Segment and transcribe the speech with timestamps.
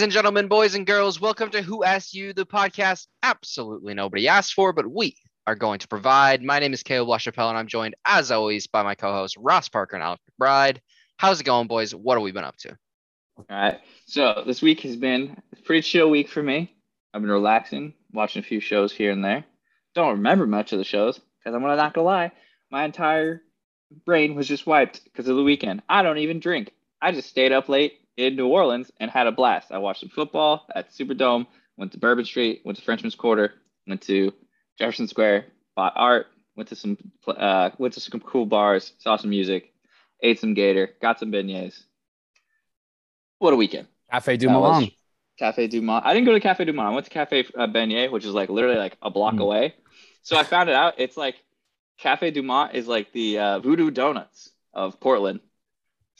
[0.00, 4.28] Ladies and gentlemen, boys and girls, welcome to Who Asked You, the podcast absolutely nobody
[4.28, 5.14] asked for, but we
[5.46, 6.42] are going to provide.
[6.42, 9.68] My name is Caleb LaChapelle, and I'm joined, as always, by my co hosts, Ross
[9.68, 10.78] Parker and Alex McBride.
[11.18, 11.94] How's it going, boys?
[11.94, 12.78] What have we been up to?
[13.36, 13.78] All right.
[14.06, 16.74] So this week has been a pretty chill week for me.
[17.12, 19.44] I've been relaxing, watching a few shows here and there.
[19.94, 22.32] Don't remember much of the shows because I'm not gonna lie,
[22.70, 23.42] my entire
[24.06, 25.82] brain was just wiped because of the weekend.
[25.90, 26.72] I don't even drink.
[27.02, 29.72] I just stayed up late in New Orleans and had a blast.
[29.72, 31.46] I watched some football at Superdome,
[31.76, 33.54] went to Bourbon Street, went to Frenchman's Quarter,
[33.86, 34.32] went to
[34.78, 35.46] Jefferson Square,
[35.76, 39.72] bought art, went to some uh, went to some cool bars, saw some music,
[40.22, 41.82] ate some gator, got some beignets.
[43.38, 43.88] What a weekend!
[44.10, 44.92] Cafe Du Monde.
[45.38, 46.02] Cafe Du Monde.
[46.04, 46.88] I didn't go to Cafe Du Monde.
[46.88, 49.40] I went to Cafe uh, Beignet, which is like literally like a block mm.
[49.40, 49.74] away.
[50.22, 50.94] So I found it out.
[50.98, 51.36] It's like
[51.98, 55.40] Cafe Du Monde is like the uh, Voodoo Donuts of Portland.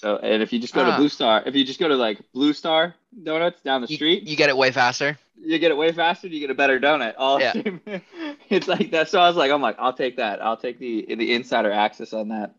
[0.01, 0.93] So, and if you just go ah.
[0.93, 4.23] to Blue Star, if you just go to like Blue Star Donuts down the street,
[4.23, 5.19] you, you get it way faster.
[5.39, 6.27] You get it way faster.
[6.27, 7.17] You get a better donut.
[7.19, 7.53] All yeah.
[8.49, 9.11] it's like that.
[9.11, 10.43] So I was like, I'm like, I'll take that.
[10.43, 12.55] I'll take the the insider access on that.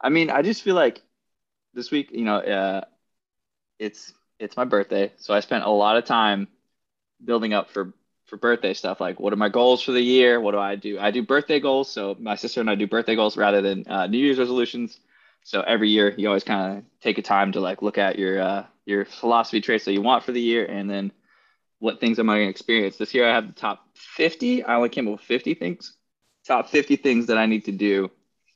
[0.00, 1.02] I mean, I just feel like
[1.72, 2.82] this week, you know, uh,
[3.80, 6.46] it's it's my birthday, so I spent a lot of time
[7.24, 7.92] building up for
[8.26, 9.00] for birthday stuff.
[9.00, 10.40] Like, what are my goals for the year?
[10.40, 11.00] What do I do?
[11.00, 11.90] I do birthday goals.
[11.90, 15.00] So my sister and I do birthday goals rather than uh, New Year's resolutions.
[15.44, 18.40] So every year you always kind of take a time to like look at your
[18.40, 21.12] uh, your philosophy traits that you want for the year, and then
[21.78, 22.96] what things am I going to experience.
[22.96, 24.64] This year I have the top 50.
[24.64, 25.94] I only came up with 50 things.
[26.46, 28.10] Top 50 things that I need to do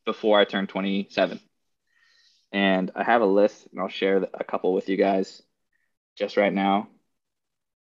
[0.06, 1.38] before I turn 27.
[2.52, 5.42] And I have a list, and I'll share a couple with you guys
[6.16, 6.88] just right now.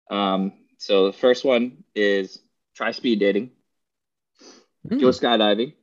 [0.09, 2.39] Um, so the first one is
[2.75, 3.51] try speed dating,
[4.87, 4.99] mm.
[4.99, 5.73] go skydiving,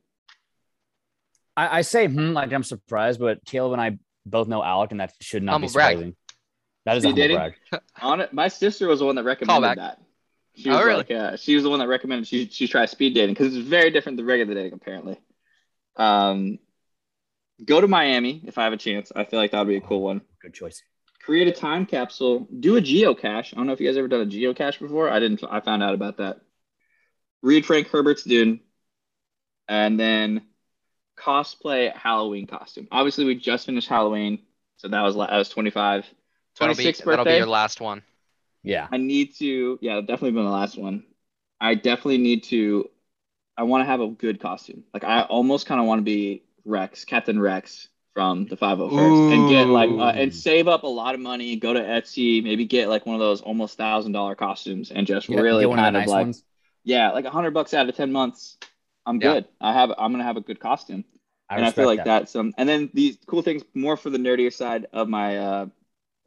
[1.57, 5.01] I, I say hmm like I'm surprised, but Caleb and I both know Alec, and
[5.01, 6.01] that should not humble be surprising.
[6.01, 6.15] Brag.
[6.87, 7.37] That is Speed a humble dating?
[7.71, 7.83] brag.
[8.03, 10.01] On it, my sister was the one that recommended that.
[10.57, 10.99] She was oh, really?
[10.99, 13.67] like, yeah, she was the one that recommended she she try speed dating because it's
[13.67, 15.19] very different than regular dating apparently.
[15.97, 16.59] Um,
[17.65, 19.11] go to Miami if I have a chance.
[19.15, 20.21] I feel like that would be a cool one.
[20.41, 20.83] Good choice.
[21.25, 22.47] Create a time capsule.
[22.61, 23.53] Do a geocache.
[23.53, 25.11] I don't know if you guys ever done a geocache before.
[25.11, 25.43] I didn't.
[25.49, 26.41] I found out about that.
[27.43, 28.61] Read Frank Herbert's Dune,
[29.69, 30.43] and then
[31.17, 32.89] cosplay Halloween costume.
[32.91, 34.41] Obviously, we just finished Halloween,
[34.77, 36.05] so that was I was 25.
[36.05, 37.05] 26th that'll be, birthday.
[37.05, 38.03] That'll be your last one.
[38.63, 38.89] Yeah.
[38.91, 39.79] I need to.
[39.81, 41.05] Yeah, definitely been the last one.
[41.61, 42.91] I definitely need to.
[43.57, 44.85] I want to have a good costume.
[44.93, 49.51] Like I almost kind of want to be Rex, Captain Rex from the 501st, and
[49.51, 51.57] get like uh, and save up a lot of money.
[51.57, 55.29] Go to Etsy, maybe get like one of those almost thousand dollar costumes, and just
[55.29, 56.45] get, really kind of, of nice like, ones.
[56.83, 58.57] yeah, like a hundred bucks out of ten months
[59.07, 59.35] I'm yeah.
[59.35, 59.49] good.
[59.61, 61.05] I have I'm gonna have a good costume.
[61.49, 62.05] I and I feel like that.
[62.05, 65.67] that's um and then these cool things more for the nerdier side of my uh,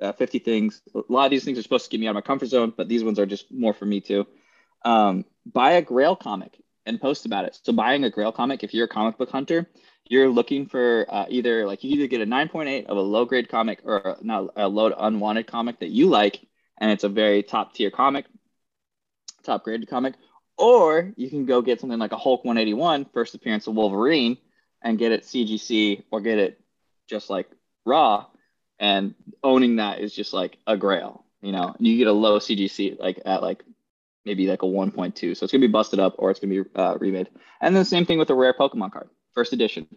[0.02, 0.82] uh, 50 things.
[0.94, 2.74] A lot of these things are supposed to get me out of my comfort zone,
[2.76, 4.28] but these ones are just more for me too.
[4.86, 7.58] Um, buy a Grail comic and post about it.
[7.64, 9.68] So buying a Grail comic, if you're a comic book hunter,
[10.10, 13.50] you're looking for uh, either like you either get a 9.8 of a low grade
[13.50, 16.46] comic or not a low unwanted comic that you like,
[16.78, 18.26] and it's a very top tier comic,
[19.44, 20.14] top graded comic,
[20.58, 24.38] or you can go get something like a Hulk 181, first appearance of Wolverine,
[24.82, 26.60] and get it CGC or get it
[27.08, 27.48] just like
[27.86, 28.26] raw.
[28.80, 31.76] And owning that is just like a grail, you know.
[31.80, 33.64] You get a low CGC like at like
[34.26, 36.98] maybe like a 1.2, so it's gonna be busted up or it's gonna be uh,
[37.00, 37.30] remade.
[37.62, 39.88] And then the same thing with a rare Pokemon card, first edition.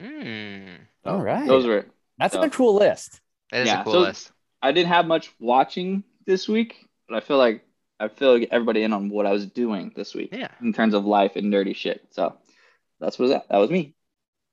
[0.00, 0.78] Mm.
[1.04, 1.86] All right, those were
[2.18, 2.42] that's so.
[2.42, 3.20] a cool list.
[3.52, 4.30] It is yeah, a cool so list.
[4.60, 7.64] I didn't have much watching this week, but I feel like
[8.00, 10.30] I feel like everybody in on what I was doing this week.
[10.32, 10.48] Yeah.
[10.60, 12.06] In terms of life and nerdy shit.
[12.10, 12.36] So
[13.00, 13.48] that's what that.
[13.48, 13.94] That was me.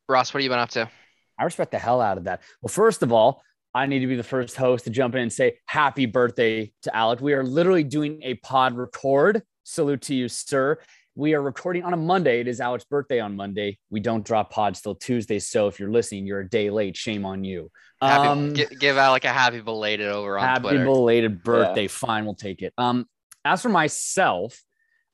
[0.08, 0.90] Ross, what have you been up to?
[1.38, 2.42] I respect the hell out of that.
[2.62, 3.42] Well, first of all,
[3.74, 6.96] I need to be the first host to jump in and say happy birthday to
[6.96, 7.22] Alec.
[7.22, 9.44] We are literally doing a pod record.
[9.64, 10.80] Salute to you, sir.
[11.16, 12.40] We are recording on a Monday.
[12.40, 13.78] It is Alec's birthday on Monday.
[13.90, 15.38] We don't drop pods till Tuesday.
[15.40, 16.98] So if you're listening, you're a day late.
[16.98, 17.70] Shame on you.
[18.02, 20.86] Happy, um, give Alec a happy belated over on happy Twitter.
[20.86, 21.84] belated birthday.
[21.84, 21.90] Yeah.
[21.90, 22.74] Fine, we'll take it.
[22.78, 23.06] Um,
[23.46, 24.62] as for myself,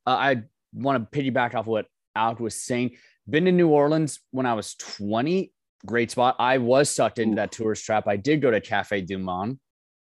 [0.05, 0.43] uh, I
[0.73, 2.97] want to piggyback off what Alec was saying.
[3.29, 5.51] Been to New Orleans when I was 20.
[5.85, 6.35] Great spot.
[6.39, 7.35] I was sucked into Ooh.
[7.35, 8.07] that tourist trap.
[8.07, 9.59] I did go to Cafe Du Monde.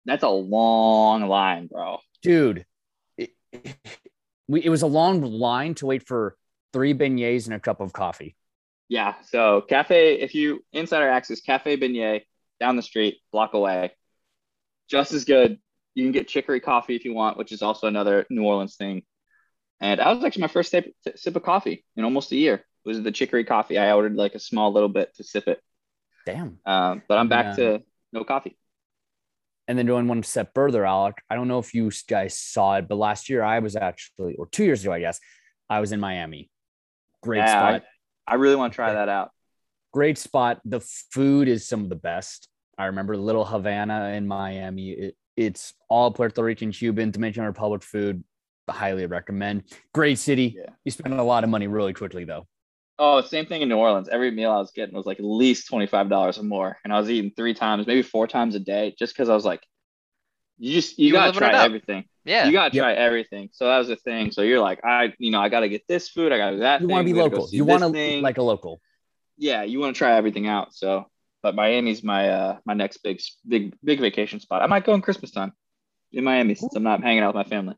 [0.06, 2.00] That's a long line, bro.
[2.23, 2.65] Dude,
[3.18, 3.31] it,
[4.47, 6.35] we, it was a long line to wait for
[6.74, 8.35] three beignets and a cup of coffee.
[8.89, 9.15] Yeah.
[9.29, 12.24] So cafe, if you insider access, cafe beignet
[12.59, 13.91] down the street, block away,
[14.89, 15.59] just as good.
[15.95, 19.03] You can get chicory coffee if you want, which is also another New Orleans thing.
[19.79, 22.55] And that was actually my first sip, sip of coffee in almost a year.
[22.55, 23.77] It was the chicory coffee.
[23.77, 25.59] I ordered like a small little bit to sip it.
[26.25, 26.59] Damn.
[26.65, 27.77] Um, but I'm back yeah.
[27.77, 27.83] to
[28.13, 28.57] no coffee.
[29.67, 32.88] and then going one step further, Alec, I don't know if you guys saw it,
[32.88, 35.19] but last year I was actually, or two years ago, I guess,
[35.69, 36.49] I was in Miami.
[37.23, 37.47] Great Yeah,
[37.77, 37.83] spot.
[38.27, 39.31] I really want to try that out.
[39.93, 40.59] Great spot.
[40.65, 40.79] The
[41.11, 42.49] food is some of the best.
[42.77, 44.91] I remember Little Havana in Miami.
[44.91, 45.15] It,
[45.45, 48.23] it's all Puerto Rican, Cuban, Dominican Republic food.
[48.69, 49.63] Highly recommend.
[49.93, 50.55] Great city.
[50.57, 50.69] Yeah.
[50.85, 52.47] You spend a lot of money really quickly though.
[52.97, 54.07] Oh, same thing in New Orleans.
[54.07, 56.93] Every meal I was getting was like at least twenty five dollars or more, and
[56.93, 59.61] I was eating three times, maybe four times a day, just because I was like,
[60.57, 62.05] you just you, You gotta try everything.
[62.23, 62.45] Yeah.
[62.45, 62.81] You gotta Yep.
[62.81, 63.49] try everything.
[63.51, 64.31] So that was the thing.
[64.31, 66.31] So you're like, I, you know, I gotta get this food.
[66.31, 66.79] I gotta do that.
[66.81, 67.53] You want to be we gotta go local.
[67.53, 68.21] You want to thing.
[68.21, 68.79] like a local.
[69.38, 70.73] yeah, you want to try everything out.
[70.73, 71.07] So,
[71.43, 74.61] but Miami's my uh my next big big big vacation spot.
[74.61, 75.53] I might go in Christmas time
[76.11, 77.75] in Miami since I'm not hanging out with my family.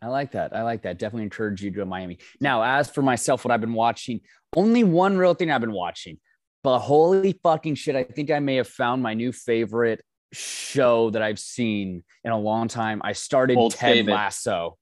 [0.00, 0.54] I like that.
[0.54, 0.98] I like that.
[0.98, 2.18] Definitely encourage you to go to Miami.
[2.40, 4.20] Now, as for myself, what I've been watching,
[4.54, 6.18] only one real thing I've been watching,
[6.62, 11.22] but holy fucking shit, I think I may have found my new favorite show that
[11.22, 13.00] I've seen in a long time.
[13.02, 14.12] I started Old Ted favorite.
[14.12, 14.78] Lasso.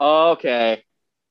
[0.00, 0.82] Okay.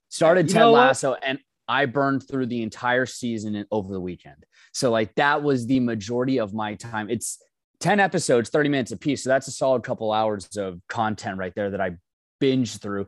[0.09, 0.65] Started You Ted?
[0.65, 4.45] Lasso, and I burned through the entire season over the weekend.
[4.77, 7.09] So, like, that was the majority of my time.
[7.09, 7.41] It's
[7.79, 9.23] 10 episodes, 30 minutes a piece.
[9.23, 11.95] So, that's a solid couple hours of content right there that I
[12.39, 13.07] binged through.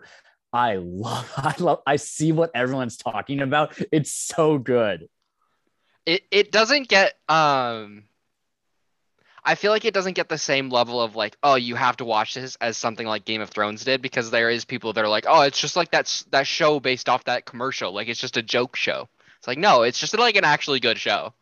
[0.51, 3.79] I love, I love, I see what everyone's talking about.
[3.91, 5.07] It's so good.
[6.07, 8.05] it it doesn't get um
[9.43, 12.05] I feel like it doesn't get the same level of like, oh, you have to
[12.05, 15.09] watch this as something like Game of Thrones did because there is people that are
[15.09, 18.37] like, oh, it's just like that that show based off that commercial, like it's just
[18.37, 19.07] a joke show.
[19.37, 21.33] It's like no, it's just like an actually good show.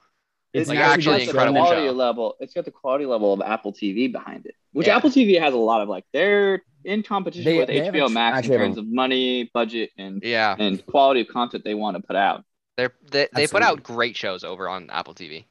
[0.62, 1.92] It's like, actually actually got got incredible the quality show.
[1.94, 2.36] level.
[2.40, 4.98] It's got the quality level of Apple TV behind it, which Yeah.
[4.98, 8.14] Apple TV has a lot of like they're in competition They- with they HBO actu-
[8.14, 11.74] Max in actually have terms of money, budget, and Yeah, and quality of content they
[11.74, 12.44] want to put out.
[12.78, 15.46] they're they, they put out great shows over on Apple TV.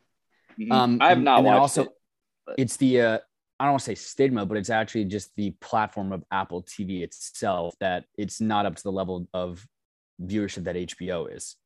[0.59, 0.73] Mhm.
[0.73, 1.89] Um, I have not watched also- it.
[2.57, 3.19] It's the, uh,
[3.59, 7.03] I don't want to say stigma, but it's actually just the platform of Apple TV
[7.03, 9.67] itself that it's not up to the level of
[10.23, 11.57] viewership that HBO is.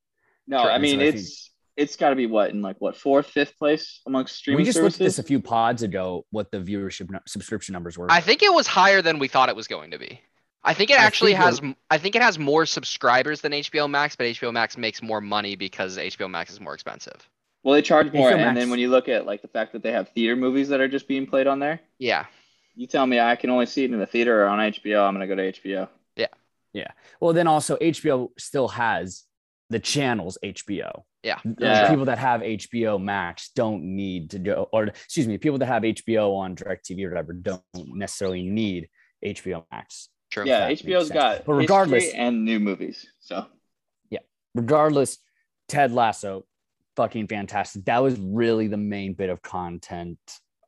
[0.46, 2.96] No, Sure, I mean so I it's it's got to be what in like what
[2.96, 5.00] fourth, fifth place amongst streaming we just services.
[5.00, 8.10] looked at this a few pods ago, what the viewership nu- subscription numbers were.
[8.10, 10.20] I think it was higher than we thought it was going to be.
[10.62, 11.60] I think it I actually think has.
[11.62, 15.02] we're- m- I think it has more subscribers than HBO Max, but HBO Max makes
[15.02, 17.28] more money because HBO Max is more expensive.
[17.62, 19.72] well, they charge more, HBO and Max- then when you look at like the fact
[19.72, 22.26] that they have theater movies that are just being played on there, Yeah,
[22.74, 25.06] you tell me I can only see it in the theater or on HBO.
[25.06, 25.88] I'm gonna go to HBO.
[26.16, 26.26] Yeah.
[26.72, 26.88] Yeah.
[27.20, 29.24] Well, then also HBO still has
[29.70, 31.02] the channels HBO.
[31.22, 31.38] yeah.
[31.58, 31.88] Yeah.
[31.88, 35.82] People that have HBO Max don't need to go, or excuse me, people that have
[35.84, 38.88] HBO on DirecTV or whatever don't necessarily need
[39.24, 40.08] HBO Max.
[40.30, 40.44] True.
[40.44, 41.10] Yeah, that makes HBO's sense.
[41.10, 43.06] got But regardless- history and new movies.
[43.20, 43.46] So
[44.10, 44.20] yeah,
[44.54, 45.18] regardless,
[45.68, 46.44] Ted Lasso,
[46.96, 47.84] fucking fantastic.
[47.84, 50.18] That was really the main bit of content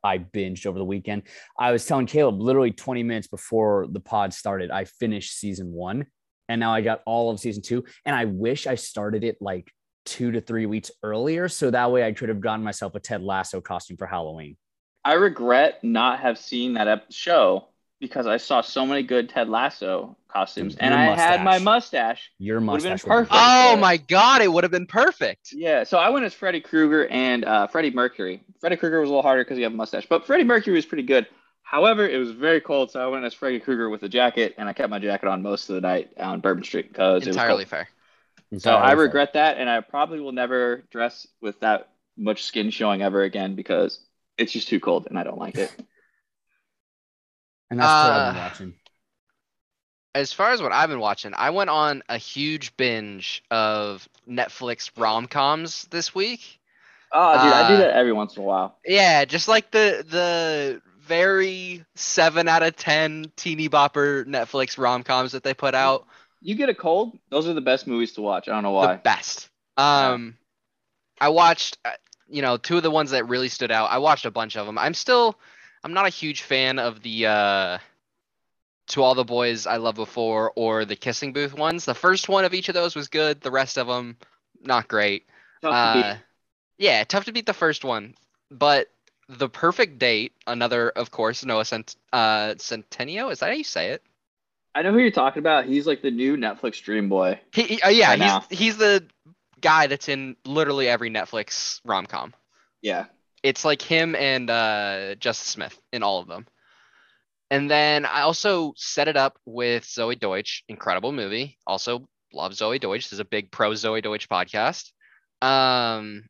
[0.03, 1.23] I binged over the weekend.
[1.57, 6.05] I was telling Caleb literally 20 minutes before the pod started, I finished season one
[6.49, 7.83] and now I got all of season two.
[8.05, 9.71] And I wish I started it like
[10.05, 11.47] two to three weeks earlier.
[11.47, 14.57] So that way I could have gotten myself a Ted Lasso costume for Halloween.
[15.05, 17.67] I regret not have seen that show
[17.99, 21.59] because I saw so many good Ted Lasso costumes, Dude, and your I had my
[21.59, 21.63] mustache.
[21.63, 22.31] mustache.
[22.37, 23.07] Your Would've been mustache.
[23.07, 23.33] perfect.
[23.33, 25.49] Oh my god, it would have been perfect.
[25.53, 28.43] Yeah, so I went as Freddy Krueger and uh, Freddie Mercury.
[28.59, 30.85] Freddie Krueger was a little harder because he had a mustache, but Freddie Mercury was
[30.85, 31.27] pretty good.
[31.63, 34.69] However, it was very cold, so I went as Freddy Krueger with a jacket, and
[34.69, 37.41] I kept my jacket on most of the night on Bourbon Street because it was
[37.41, 37.65] Entirely cold.
[37.65, 37.89] fair.
[38.57, 39.17] So I Entirely fair.
[39.17, 43.55] regret that, and I probably will never dress with that much skin showing ever again
[43.55, 43.99] because
[44.37, 45.81] it's just too cold, and I don't like it.
[47.69, 48.75] And that's what I've been Uh, watching.
[50.15, 54.89] As far as what I've been watching, I went on a huge binge of Netflix
[54.97, 56.59] rom coms this week.
[57.11, 58.77] Oh, dude, I do Uh, that every once in a while.
[58.85, 65.33] Yeah, just like the the very seven out of ten teeny bopper Netflix rom coms
[65.33, 66.05] that they put out.
[66.41, 68.47] You get a cold; those are the best movies to watch.
[68.47, 68.95] I don't know the why.
[68.97, 69.49] best.
[69.77, 70.37] Um,
[71.19, 71.91] I watched, uh,
[72.27, 73.89] you know, two of the ones that really stood out.
[73.91, 74.77] I watched a bunch of them.
[74.77, 75.39] I'm still,
[75.83, 77.77] I'm not a huge fan of the uh,
[78.89, 81.85] "To All the Boys I Loved Before" or the Kissing Booth ones.
[81.85, 83.41] The first one of each of those was good.
[83.41, 84.17] The rest of them,
[84.61, 85.25] not great.
[85.61, 86.05] Tough to beat.
[86.05, 86.15] Uh,
[86.77, 88.15] yeah, tough to beat the first one,
[88.51, 88.89] but
[89.29, 90.33] the perfect date.
[90.47, 93.29] Another, of course, Noah Cent- uh, Centennial.
[93.29, 94.03] Is that how you say it?
[94.75, 95.65] I know who you're talking about.
[95.65, 97.39] He's like the new Netflix Dream Boy.
[97.53, 98.43] He, uh, yeah, Right now.
[98.49, 99.05] he's he's the
[99.61, 102.33] guy that's in literally every Netflix rom com.
[102.81, 103.05] Yeah.
[103.43, 106.47] It's like him and uh, Justice Smith in all of them.
[107.51, 111.57] And then I also set it up with Zoey Deutch, incredible movie.
[111.67, 113.03] Also love Zoey Deutch.
[113.03, 114.91] This is a big pro Zoey Deutch podcast.
[115.41, 116.23] Um,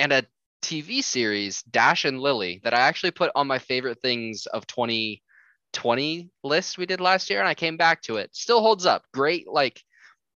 [0.00, 0.24] and a
[0.62, 6.30] TV series Dash and Lily that I actually put on my favorite things of 2020
[6.42, 8.34] list we did last year, and I came back to it.
[8.34, 9.04] Still holds up.
[9.12, 9.82] Great, like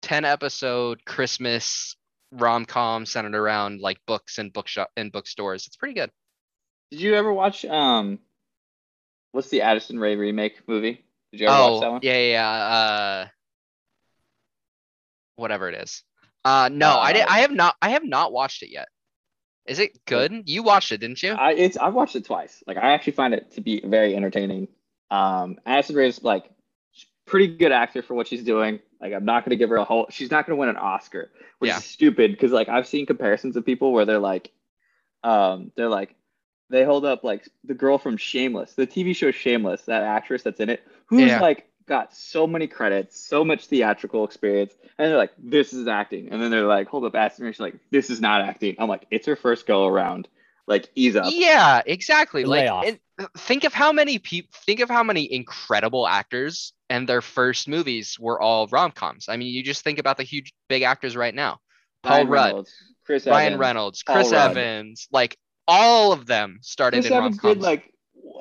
[0.02, 1.96] 10 episode Christmas
[2.32, 5.66] rom com centered around like books and bookshop and bookstores.
[5.66, 6.10] It's pretty good.
[6.90, 8.18] Did you ever watch um
[9.32, 11.04] what's the Addison Rae remake movie?
[11.32, 12.00] Did you ever oh, watch that one?
[12.02, 12.50] yeah, yeah.
[12.50, 13.26] Uh,
[15.36, 16.02] whatever it is.
[16.44, 17.22] Uh, no, I did.
[17.22, 17.76] Uh, I have not.
[17.82, 18.88] I have not watched it yet.
[19.66, 20.44] Is it good?
[20.46, 21.32] You watched it, didn't you?
[21.32, 22.62] I it's I've watched it twice.
[22.66, 24.68] Like I actually find it to be very entertaining.
[25.10, 26.50] Um Addison Rae is like
[27.26, 28.80] pretty good actor for what she's doing.
[29.00, 31.68] Like I'm not gonna give her a whole she's not gonna win an Oscar, which
[31.68, 31.78] Yeah.
[31.78, 34.50] is stupid because like I've seen comparisons of people where they're like
[35.22, 36.16] um they're like
[36.70, 40.60] they hold up like the girl from Shameless, the TV show Shameless, that actress that's
[40.60, 41.40] in it, who's Yeah.
[41.40, 46.30] like got so many credits, so much theatrical experience, and they're like, this is acting.
[46.30, 48.76] And then they're like, hold up, Addison Rae, she's like, this is not acting.
[48.78, 50.28] I'm like, it's her first go around.
[50.66, 51.26] Like ease up.
[51.28, 52.44] Yeah, exactly.
[52.44, 52.84] Lay Like, off.
[52.86, 54.50] and think of how many people.
[54.64, 59.28] Think of how many incredible actors and their first movies were all rom coms.
[59.28, 61.58] I mean, you just think about the huge big actors right now.
[62.04, 63.60] Paul Ryan Rudd, Reynolds, Chris Ryan Evans.
[63.60, 64.50] Reynolds, Paul Chris Rudd.
[64.52, 67.56] Evans, like all of them started Chris in rom coms.
[67.58, 67.92] like what-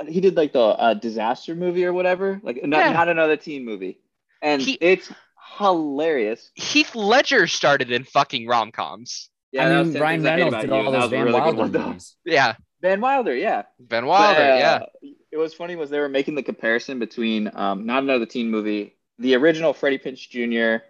[0.07, 2.93] he did like the uh, disaster movie or whatever, like not, Yeah.
[2.93, 3.99] not another teen movie,
[4.41, 5.11] and He- it's
[5.57, 6.51] hilarious.
[6.55, 9.29] Heath Ledger started in fucking rom coms.
[9.51, 11.79] Yeah, I mean, Ryan things I hate Reynolds did all those Van really good Wilder
[11.79, 12.15] movies.
[12.23, 13.63] Yeah, Van Wilder, yeah.
[13.79, 14.39] Ben Wilder.
[14.39, 14.55] But, uh,
[15.01, 18.49] yeah, It was funny was they were making the comparison between um, not another teen
[18.51, 20.83] movie, the original Freddie Prinze Jr.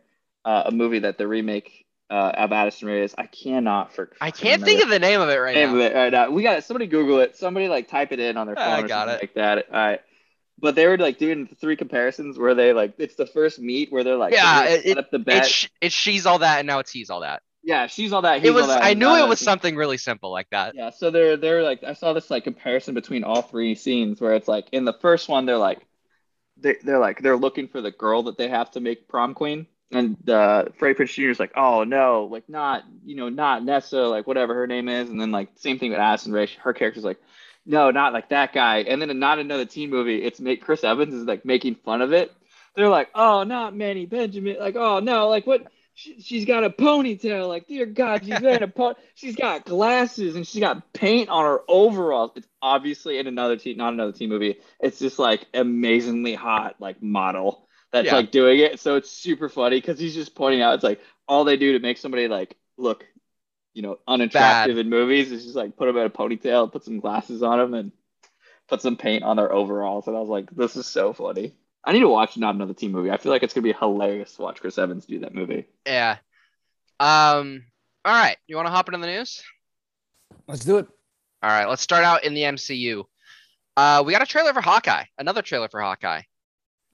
[0.46, 3.08] Uh, a movie that the remake uh, of Addison Rae.
[3.18, 4.12] I cannot for.
[4.22, 5.76] I can't think of the name of it right name now.
[5.76, 6.30] of it right now.
[6.32, 6.64] We got it.
[6.64, 7.36] Somebody Google it.
[7.36, 9.22] Somebody like type it in on their phone I or got something it.
[9.22, 9.66] like that.
[9.72, 10.02] All right.
[10.62, 13.92] But they were like doing the three comparisons where they like it's the first meet
[13.92, 15.46] where they're like Yeah, it- set up the bet.
[15.46, 17.44] It's it's she's all that, and now it's he's all that.
[17.64, 18.38] yeah, she's all that.
[18.38, 18.68] It he's all was.
[18.68, 20.76] that, I knew it was something really simple like that.
[20.76, 24.34] Yeah, so they're they're like I saw this like comparison between all three scenes where
[24.34, 25.80] it's like in the first one they're like
[26.58, 29.66] they they're like they're looking for the girl that they have to make prom queen.
[29.92, 31.30] And uh Freddie Prinze Jr.
[31.30, 35.10] is like, oh no, like not you know, not Nessa, like whatever her name is,
[35.10, 37.20] and then like same thing with Addison Rae, her character's like,
[37.66, 38.80] no, not like that guy.
[38.80, 42.14] And then not another teen movie, it's make Chris Evans is like making fun of
[42.14, 42.32] it.
[42.76, 45.68] They're like, oh, not Manny Benjamin, like oh no, like what
[46.00, 47.48] she, she's got a ponytail.
[47.48, 51.44] Like, dear God, she's wearing a po- she's got glasses and she's got paint on
[51.44, 52.32] her overalls.
[52.36, 54.60] It's obviously in another teen, not another teen movie.
[54.80, 58.16] It's just like amazingly hot, like model that's Yeah.
[58.16, 58.80] like doing it.
[58.80, 61.80] So it's super funny because he's just pointing out it's like all they do to
[61.80, 63.06] make somebody like look,
[63.74, 67.00] you know, unattractive in movies is just like put them in a ponytail, put some
[67.00, 67.92] glasses on them, and
[68.68, 70.08] put some paint on their overalls.
[70.08, 71.54] And I was like, this is so funny.
[71.84, 73.10] I need to watch not another teen movie.
[73.12, 75.66] I feel like it's gonna be hilarious to watch Chris Evans do that movie.
[75.86, 76.18] Yeah.
[77.00, 77.64] Um.
[78.06, 78.38] All right.
[78.48, 79.42] You want to hop into the news?
[80.48, 80.88] Let's do it.
[81.42, 81.68] All right.
[81.68, 83.04] Let's start out in the MCU.
[83.78, 85.06] Uh, we got a trailer for Hawkeye.
[85.18, 86.22] Another trailer for Hawkeye.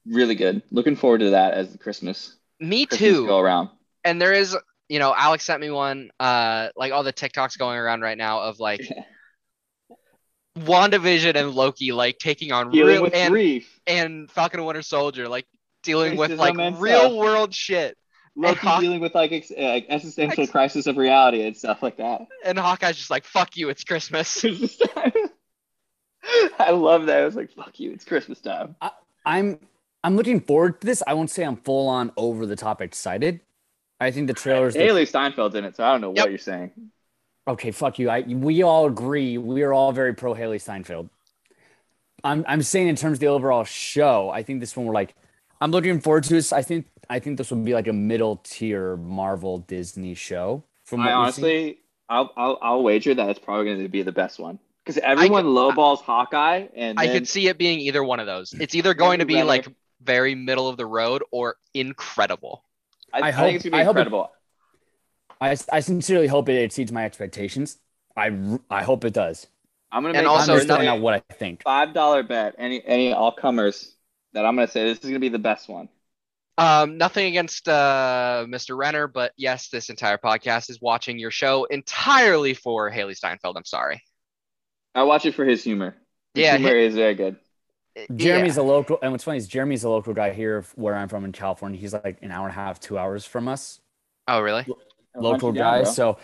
[0.08, 0.62] Really good.
[0.70, 3.26] Looking forward to that as the Christmas, Me Christmas too.
[3.26, 3.70] go around.
[4.04, 4.56] and there is
[4.88, 8.42] you know alex sent me one uh like all the tiktoks going around right now
[8.42, 8.80] of like
[10.58, 13.80] wandavision and loki like taking on Dealing real with and, grief.
[13.86, 15.44] and falcon and winter soldier like
[15.82, 17.12] dealing with like real stuff.
[17.12, 17.96] world shit
[18.36, 21.82] Loki Haw- dealing with like ex- uh, like existential Ex- crisis of reality and stuff
[21.82, 22.22] like that.
[22.44, 24.78] and hawkeye's just like fuck you it's christmas Christmas.
[26.58, 27.18] I love that.
[27.22, 27.92] I was like, "Fuck you!
[27.92, 28.74] It's Christmas time."
[29.24, 29.60] I'm
[30.06, 31.02] I'm looking forward to this.
[31.04, 33.40] I won't say I'm full on over the top excited.
[34.00, 34.74] I think the trailers.
[34.74, 36.24] the- Hailee Steinfeld's in it, so I don't know Yep.
[36.24, 36.70] what you're saying.
[37.48, 38.08] okay, fuck you.
[38.08, 39.36] I we all agree.
[39.36, 41.08] We are all very pro Hailee Steinfeld.
[42.22, 45.14] I'm I'm saying in terms of the overall show, I think this one we're like,
[45.60, 46.52] I'm looking forward to this.
[46.52, 50.62] I think I think this will be like a middle tier Marvel Disney show.
[50.84, 51.44] From I what we've seen.
[51.44, 54.98] honestly, I'll, I'll I'll wager that it's probably going to be the best one because
[54.98, 58.72] everyone lowballs Hawkeye, and i then could see it being either one of those it's
[58.76, 59.66] either going to be Renner- like
[60.06, 62.62] very middle of the road or incredible
[63.12, 64.30] I, I I, hope- think it's gonna I be hope it- incredible.
[65.40, 67.76] I, I sincerely hope it exceeds my expectations.
[68.16, 68.30] I
[68.70, 69.46] I hope it does.
[69.92, 71.62] I'm gonna And make also I'm just telling out what I think.
[71.62, 72.54] five dollar bet.
[72.58, 73.94] Any any all comers
[74.32, 75.88] that I'm gonna say this is gonna be the best one.
[76.58, 78.74] Um, nothing against uh, Mr.
[78.78, 83.58] Renner, but yes, this entire podcast is watching your show entirely for Hailee Steinfeld.
[83.58, 84.02] I'm sorry.
[84.94, 85.96] I watch it for his humor.
[86.34, 87.36] His Yeah, humor is very good.
[88.14, 88.62] Jeremy's yeah.
[88.62, 91.32] a local, and what's funny is Jeremy's a local guy here where I'm from in
[91.32, 91.78] California.
[91.80, 93.80] He's like an hour and a half, two hours from us,
[94.28, 94.66] Oh, really?
[95.14, 95.90] local Hunt down, guy.
[95.90, 96.18] So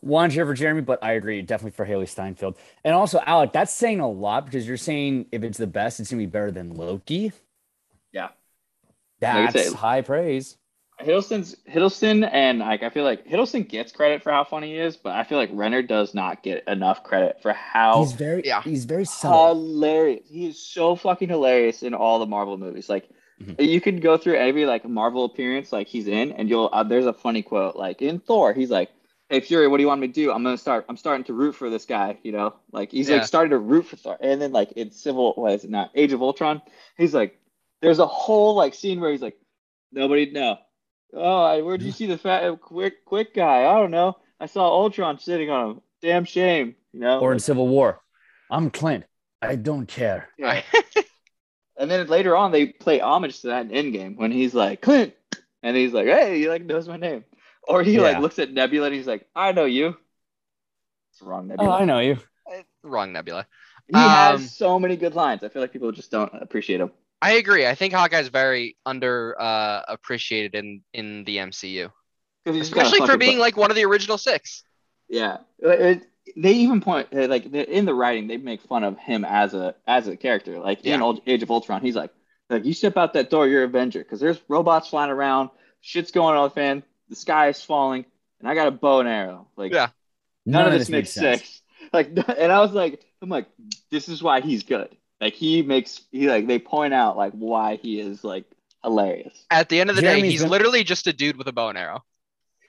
[0.00, 2.56] one cheer for Jeremy, but I agree, definitely for Hailee Steinfeld.
[2.84, 6.10] And also, Alec, that's saying a lot because you're saying if it's the best, it's
[6.10, 7.32] gonna be better than Loki.
[8.12, 8.28] Yeah.
[9.20, 10.56] That's say- high praise.
[11.00, 14.96] Hiddleston's Hiddleston and like I feel like Hiddleston gets credit for how funny he is,
[14.96, 18.62] but I feel like Renner does not get enough credit for how He's very Yeah.
[18.62, 19.48] he's very subtle.
[19.54, 20.28] hilarious.
[20.28, 22.88] He is so fucking hilarious in all the Marvel movies.
[22.88, 23.08] Like
[23.40, 23.64] Mhm.
[23.64, 27.06] you could go through every like Marvel appearance like he's in, and you'll uh, there's
[27.06, 28.90] a funny quote like in Thor, he's like,
[29.28, 30.32] "Hey Fury, what do you want me to do?
[30.32, 30.84] I'm gonna start.
[30.88, 32.18] I'm starting to root for this guy.
[32.24, 33.18] You know, like he's Yeah.
[33.18, 35.90] like starting to root for Thor." And then like in Civil, what is it not?
[35.94, 36.60] Age of Ultron,
[36.96, 37.38] he's like,
[37.82, 39.38] there's a whole like scene where he's like,
[39.92, 40.58] "Nobody know."
[41.14, 43.60] Oh, where'd you see the fat quick quick guy?
[43.64, 44.18] I don't know.
[44.40, 45.80] I saw Ultron sitting on him.
[46.02, 47.18] Damn shame, you know.
[47.20, 48.00] or in Civil War.
[48.50, 49.04] I'm Clint.
[49.42, 50.28] I don't care.
[50.38, 50.62] yeah.
[51.80, 55.14] And then later on, they play homage to that in Endgame when he's like Clint,
[55.62, 57.24] and he's like, "Hey, he like knows my name,"
[57.68, 59.96] or he like looks at Nebula and he's like, "I know you."
[61.12, 61.76] It's wrong, Oh, Nebula.
[61.78, 62.18] I know you.
[62.82, 63.46] Wrong Nebula.
[63.86, 65.44] he has Um, so many good lines.
[65.44, 66.90] I feel like people just don't appreciate him.
[67.20, 67.66] I agree.
[67.66, 71.90] I think Hawkeye's very under uh, appreciated in in the MCU,
[72.44, 74.62] 'Cause he's got a especially for being like one of the original six.
[75.08, 75.38] yeah.
[75.58, 76.06] It- it-
[76.36, 79.74] they even point uh, like in the writing they make fun of him as a
[79.86, 80.58] as a character.
[80.58, 81.06] Like in Yeah.
[81.06, 82.12] Ul- Age of Ultron, he's like,
[82.50, 85.48] like you step out that door, you're Avenger because there's robots flying around,
[85.80, 88.04] shit's going on, fan, the sky is falling,
[88.40, 89.48] and I got a bow and arrow.
[89.56, 89.88] Like Yeah.
[90.44, 91.62] none, of this makes sense.
[91.94, 92.08] Like,
[92.38, 93.46] and I was like, I'm like,
[93.90, 94.94] this is why he's good.
[95.20, 98.44] Like he makes he like they point out like why he is like
[98.84, 99.44] hilarious.
[99.50, 101.52] At the end of the Jeremy's day, he's been- literally just a dude with a
[101.52, 102.04] bow and arrow.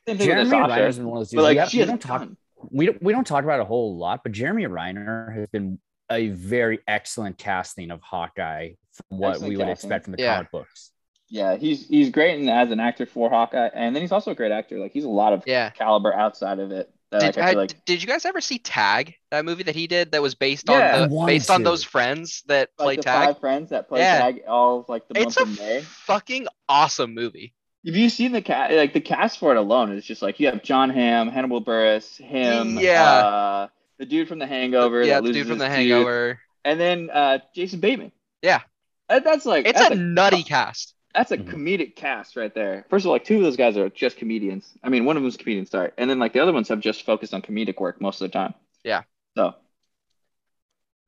[0.08, 1.36] Same Jeremy Sasha, Renner's been one of those dudes.
[1.38, 2.22] but like we, have- she we don't talk.
[2.22, 2.38] done.
[2.72, 3.02] We don't.
[3.04, 5.80] We don't talk about it a whole lot, but Jeremy Renner has been
[6.12, 9.88] a very excellent casting of Hawkeye from what Excellent we would casting.
[9.90, 10.36] expect from the Yeah.
[10.36, 10.92] comic books.
[11.30, 14.36] Yeah, he's he's great in, as an actor for Hawkeye, and then he's also a
[14.36, 14.80] great actor.
[14.80, 15.70] Like he's a lot of Yeah.
[15.70, 16.92] caliber outside of it.
[17.12, 19.16] That, Did, like, I I- like did you guys ever see Tag?
[19.32, 21.02] That movie that he did that was based Yeah.
[21.04, 23.28] On the, wanted based on those friends that play like the tag.
[23.30, 24.20] five friends that play Yeah.
[24.20, 25.82] tag all like the It's month a of May.
[25.82, 27.54] fucking awesome movie.
[27.86, 28.74] Have you seen the cast?
[28.74, 32.18] Like the cast for it alone is just like you have Jon Hamm, Hannibal Buress,
[32.18, 33.04] him, Yeah.
[33.04, 33.68] uh,
[33.98, 36.40] the dude from The Hangover, yeah, that the dude from The his tooth, Hangover.
[36.64, 38.12] and then uh, Jason Bateman.
[38.44, 38.62] Yeah.
[39.08, 40.94] That- that's like It's that's a nutty cast.
[41.20, 41.50] That's a Mhm.
[41.50, 42.86] comedic cast right there.
[42.90, 44.74] First of all, like two of those guys are just comedians.
[44.82, 46.80] I mean, one of them's a comedian star, and then like the other ones have
[46.80, 48.54] just focused on comedic work most of the time.
[48.86, 49.04] Yeah.
[49.36, 49.54] So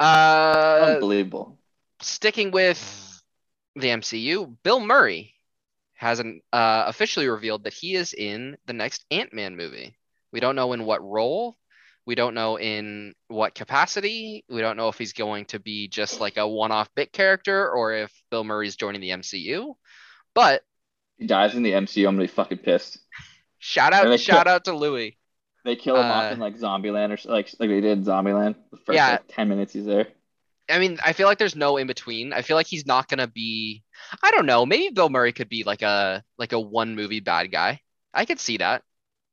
[0.01, 1.57] Uh, unbelievable.
[2.01, 3.21] sticking with
[3.77, 5.33] the MCU, Bill Murray
[5.93, 9.95] hasn't uh, officially revealed that he is in the next Ant Man movie.
[10.33, 11.55] We don't know in what role.
[12.05, 14.43] We don't know in what capacity.
[14.49, 17.71] We don't know if he's going to be just like a one off bit character
[17.71, 19.77] or if Bill Murray's joining the MCU.
[20.33, 20.61] But
[21.17, 22.07] He dies in the MCU.
[22.07, 22.97] I'm gonna be fucking pissed.
[23.59, 25.17] shout Or they out, kill- shout out to Louis.
[25.63, 28.55] They kill him Uh, off in like Zombieland or like like they did in Zombieland.
[28.71, 29.11] The first Yeah.
[29.11, 30.07] like, ten minutes he's there.
[30.69, 32.33] I mean, I feel like there's no in between.
[32.33, 33.83] I feel like he's not gonna be.
[34.23, 34.65] I don't know.
[34.65, 37.81] Maybe Bill Murray could be like a like a one movie bad guy.
[38.13, 38.83] I could see that.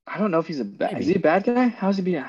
[0.06, 0.98] I don't know if he's a bad.
[1.00, 1.68] Is he a bad guy?
[1.68, 2.18] How's he be?
[2.18, 2.28] I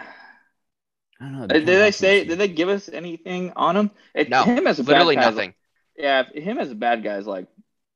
[1.19, 1.43] don't know.
[1.43, 2.23] Uh, Did they say?
[2.23, 3.91] Did they give us anything on him?
[4.15, 5.53] It, No, him as a Literally bad guy is- nothing.
[5.97, 7.47] yeah, him as a bad guy is like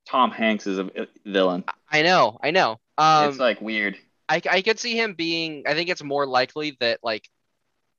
[0.06, 0.89] Tom Hanks is a
[1.26, 1.63] villain.
[1.89, 2.38] I know.
[2.42, 2.80] I know.
[2.98, 3.98] Um, it's like weird.
[4.30, 5.63] I I could see him being.
[5.68, 7.28] I think it's more likely that like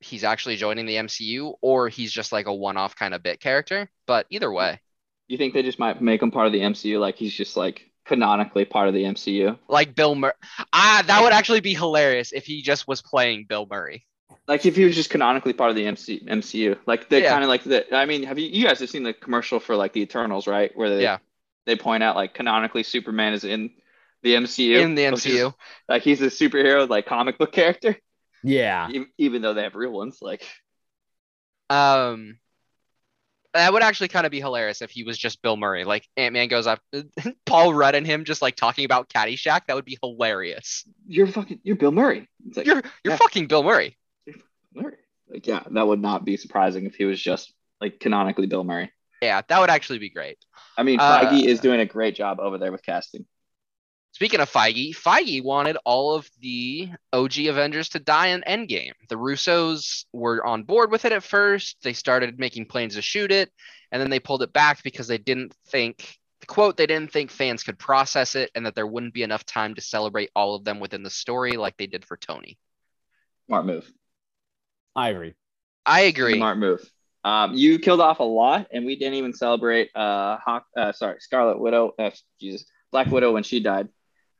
[0.00, 3.88] he's actually joining the MCU or he's just like a one-off kind of bit character.
[4.06, 4.80] But either way,
[5.28, 7.00] You think they just might make him part of the MCU?
[7.00, 9.58] Like he's just like canonically part of the MCU?
[9.68, 10.32] like Bill Murray.
[10.72, 14.06] Ah, that would actually be hilarious if he just was playing Bill Murray.
[14.46, 17.30] Like if he was just canonically part of the MC, MCU, like they Yeah.
[17.30, 17.96] kind of like the.
[17.96, 20.70] I mean, have you you guys have seen the commercial for like the Eternals, right?
[20.76, 21.18] Where they Yeah.
[21.66, 23.70] They point out like canonically Superman is in
[24.22, 24.80] the MCU.
[24.80, 25.54] In the is- MCU.
[25.88, 27.96] like he's a superhero, like comic book character,
[28.42, 28.88] Yeah.
[28.92, 30.18] e- even though they have real ones.
[30.22, 30.46] Like
[31.70, 32.38] Um,
[33.52, 35.84] that would actually kind of be hilarious if he was just Bill Murray.
[35.84, 36.80] Like Ant Man goes up,
[37.46, 39.62] Paul Rudd and him just like talking about Caddyshack.
[39.66, 40.84] That would be hilarious.
[41.06, 42.28] you're fucking you're Bill Murray.
[42.56, 43.16] Like You're you're Yeah.
[43.16, 43.96] fucking Bill Murray.
[44.74, 44.96] Murray.
[45.28, 48.90] Like yeah, that would not be surprising if he was just like canonically Bill Murray.
[49.24, 50.38] Yeah, that would actually be great.
[50.76, 53.24] I mean, Uh, Feige is doing a great job over there with casting.
[54.12, 58.92] Speaking of Feige, Feige wanted all of the OG Avengers to die in Endgame.
[59.08, 61.78] The Russos were on board with it at first.
[61.82, 63.50] They started making plans to shoot it,
[63.90, 67.64] and then they pulled it back because they didn't think, quote, they didn't think fans
[67.64, 70.80] could process it and that there wouldn't be enough time to celebrate all of them
[70.80, 72.58] within the story like they did for Tony.
[73.46, 73.90] Smart move.
[74.94, 75.34] I agree.
[75.86, 76.36] I agree.
[76.36, 76.88] Smart move.
[77.24, 80.66] Um, you killed off a lot, and we didn't even celebrate uh, Hawk.
[80.76, 81.94] Uh, sorry, Scarlet Widow.
[81.98, 82.10] Uh,
[82.40, 83.88] Jesus, Black Widow when she died,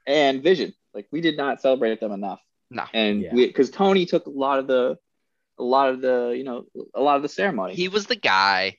[0.07, 0.75] and Vision.
[0.93, 2.41] Like we did not celebrate them enough.
[2.71, 2.85] No.
[2.93, 3.35] And Yeah.
[3.35, 4.97] we because Tony took a lot of the,
[5.59, 7.75] a lot of the you know a lot of the ceremony.
[7.75, 8.77] He was the guy.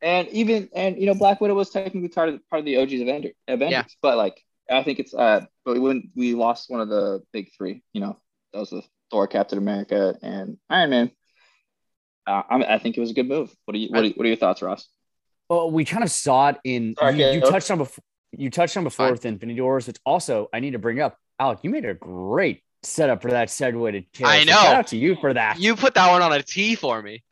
[0.00, 3.00] and even and you know Black Widow was technically part of part of the OG's
[3.02, 3.84] Avenger, Avengers, Yeah.
[4.00, 7.82] but like I think it's uh but when we lost one of the big three,
[7.92, 8.18] you know,
[8.52, 8.72] that was
[9.10, 11.10] Thor, Captain America, and Iron Man.
[12.26, 13.54] Uh, I, I think it was a good move.
[13.64, 13.88] What are you?
[13.90, 14.86] What are, what are your thoughts, Ross?
[15.48, 17.52] Well, we kind of saw it in Sorry, you, you Caleb.
[17.52, 18.04] touched on before.
[18.32, 19.12] You touched on before Fine.
[19.12, 21.18] with Infinity Wars, which also I need to bring up.
[21.38, 24.32] Alec, you made a great setup for that segue to Caleb.
[24.32, 24.52] I So know.
[24.62, 25.58] shout out to you for that.
[25.60, 27.22] You put that one on a T for me.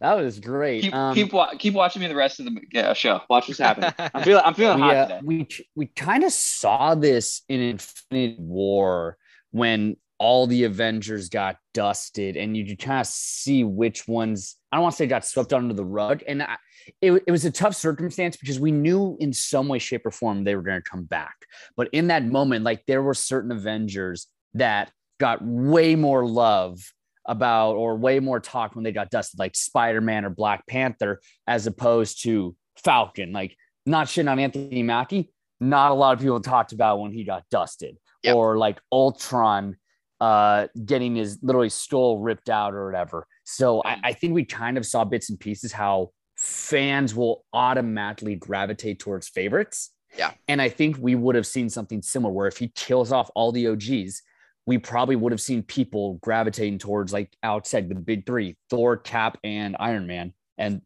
[0.00, 0.82] that was great.
[0.82, 3.20] Keep Um, keep wa- keep watching me the rest of the yeah, show.
[3.28, 3.92] Watch what's happening.
[4.14, 5.20] I'm feeling I'm feeling we, hot uh, today.
[5.24, 9.16] we we kind of saw this in Infinity War
[9.50, 14.84] when all the Avengers got dusted, and you kind of see which ones I don't
[14.84, 16.56] want to say got swept under the rug, and I,
[17.02, 20.44] it, it was a tough circumstance because we knew in some way, shape, or form
[20.44, 21.34] they were going to come back.
[21.76, 26.78] But in that moment, like there were certain Avengers that got way more love
[27.26, 31.20] about or way more talk when they got dusted, like Spider Man or Black Panther,
[31.46, 33.32] as opposed to Falcon.
[33.32, 37.24] Like not shitting on Anthony Mackie, not a lot of people talked about when he
[37.24, 38.34] got dusted, Yep.
[38.34, 39.76] or like Ultron
[40.20, 43.26] uh getting his literally stole ripped out or whatever.
[43.44, 48.34] So I, I think we kind of saw bits and pieces how fans will automatically
[48.34, 49.92] gravitate towards favorites.
[50.16, 50.32] Yeah.
[50.48, 53.52] And I think we would have seen something similar where if he kills off all
[53.52, 54.22] the OGs,
[54.66, 58.96] we probably would have seen people gravitating towards, like Alex said, the big three Thor,
[58.96, 60.34] Cap, and Iron Man.
[60.58, 60.82] And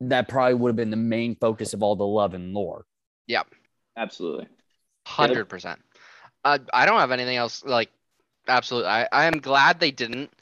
[0.00, 2.84] that probably would have been the main focus of all the love and lore.
[3.26, 3.48] Yep.
[3.96, 4.46] Absolutely.
[5.06, 5.80] Hundred percent.
[6.44, 7.64] Uh, I don't have anything else.
[7.64, 7.90] Like,
[8.48, 8.90] absolutely.
[8.90, 10.32] I, I am glad they didn't.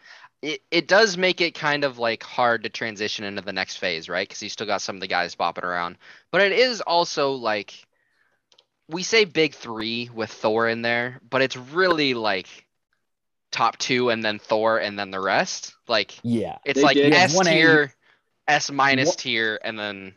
[0.43, 4.09] It, it does make it kind of like hard to transition into the next phase,
[4.09, 4.29] right?
[4.29, 5.97] Because you still got some of the guys bopping around.
[6.31, 7.87] But it is also like
[8.89, 12.67] we say big three with Thor in there, but it's really like
[13.51, 15.75] top two and then Thor and then the rest.
[15.89, 16.59] Like Yeah.
[16.65, 17.13] it's like did.
[17.13, 17.93] S tier,
[18.47, 20.15] S minus tier, and then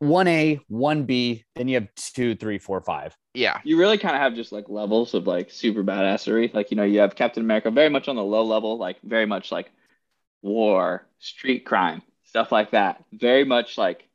[0.00, 3.16] One A, one B, then you have two, three, four, five.
[3.34, 6.52] Yeah, You really kind of have just like levels of like super badassery.
[6.52, 9.26] Like, you know, you have Captain America very much on the low level, like very
[9.26, 9.70] much like
[10.42, 13.04] war, street crime, stuff like that.
[13.12, 14.08] Very much like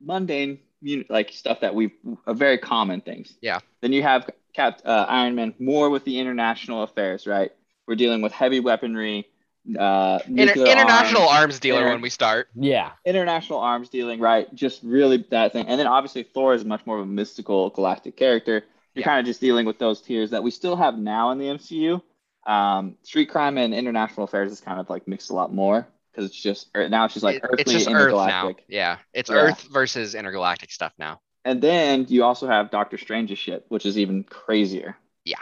[0.00, 0.60] mundane,
[1.08, 1.92] like stuff that we
[2.26, 3.36] are very common things.
[3.40, 3.60] Yeah.
[3.82, 7.52] Then you have Cap uh, Iron Man more with the international affairs, right?
[7.86, 9.28] We're dealing with heavy weaponry,
[9.78, 12.48] uh, Inter- international arms, arms dealer inter- when we start.
[12.54, 12.92] Yeah.
[13.04, 14.52] international arms dealing, right?
[14.54, 15.66] Just really that thing.
[15.66, 18.64] And then obviously Thor is much more of a mystical galactic character.
[18.94, 19.04] You're Yeah.
[19.06, 22.02] kind of just dealing with those tiers that we still have now in the MCU.
[22.46, 26.26] Um, street crime and international affairs is kind of like mixed a lot more because
[26.30, 27.98] it's just now it's just like It- earthly it's just Earth now.
[28.00, 28.64] intergalactic.
[28.68, 29.36] Yeah, it's Yeah.
[29.36, 31.20] Earth versus intergalactic stuff now.
[31.46, 34.96] And then you also have Doctor Strange's shit, which is even crazier.
[35.24, 35.40] Yeah.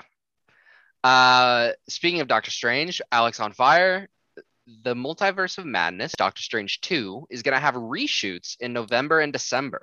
[1.05, 4.09] Uh, speaking of Doctor Strange, Alex on Fire,
[4.83, 9.33] the Multiverse of Madness, Doctor Strange 2, is going to have reshoots in November and
[9.33, 9.83] December.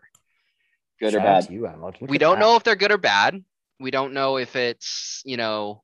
[0.99, 1.53] Good or Shout out bad?
[1.53, 1.69] you,
[2.01, 2.39] we don't that.
[2.39, 3.43] know if they're good or bad.
[3.79, 5.83] We don't know if it's, you know,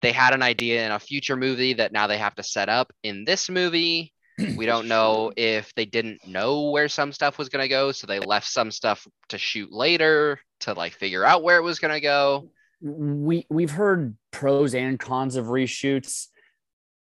[0.00, 2.92] they had an idea in a future movie that now they have to set up
[3.02, 4.12] in this movie.
[4.56, 8.06] We don't know if they didn't know where some stuff was going to go, so
[8.06, 11.94] they left some stuff to shoot later to like figure out where it was going
[11.94, 12.48] to go.
[12.80, 16.28] we we've heard pros and cons of reshoots.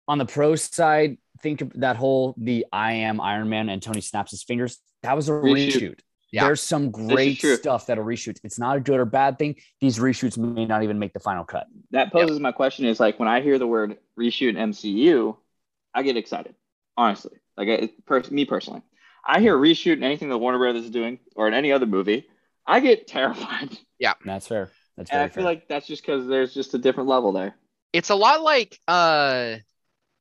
[0.07, 4.01] On the pro side, think of that whole the I am Iron Man and Tony
[4.01, 4.77] snaps his fingers.
[5.03, 5.73] That was a Reshoot.
[5.73, 5.99] reshoot.
[6.31, 6.45] Yeah.
[6.45, 8.39] There's some great stuff that are reshoots.
[8.43, 9.55] It's not a good or bad thing.
[9.81, 11.67] These reshoots may not even make the final cut.
[11.91, 15.35] That poses my question is like when I hear the word reshoot MCU,
[15.93, 16.55] I get excited.
[16.95, 18.81] Honestly, like it, per, me personally,
[19.25, 22.27] I hear reshoot in anything that Warner Brothers is doing or in any other movie,
[22.65, 24.71] I get terrified, Yeah, That's fair.
[24.97, 25.43] That's and I feel fair.
[25.43, 27.55] like that's just because there's just a different level there.
[27.93, 29.55] It's a lot like uh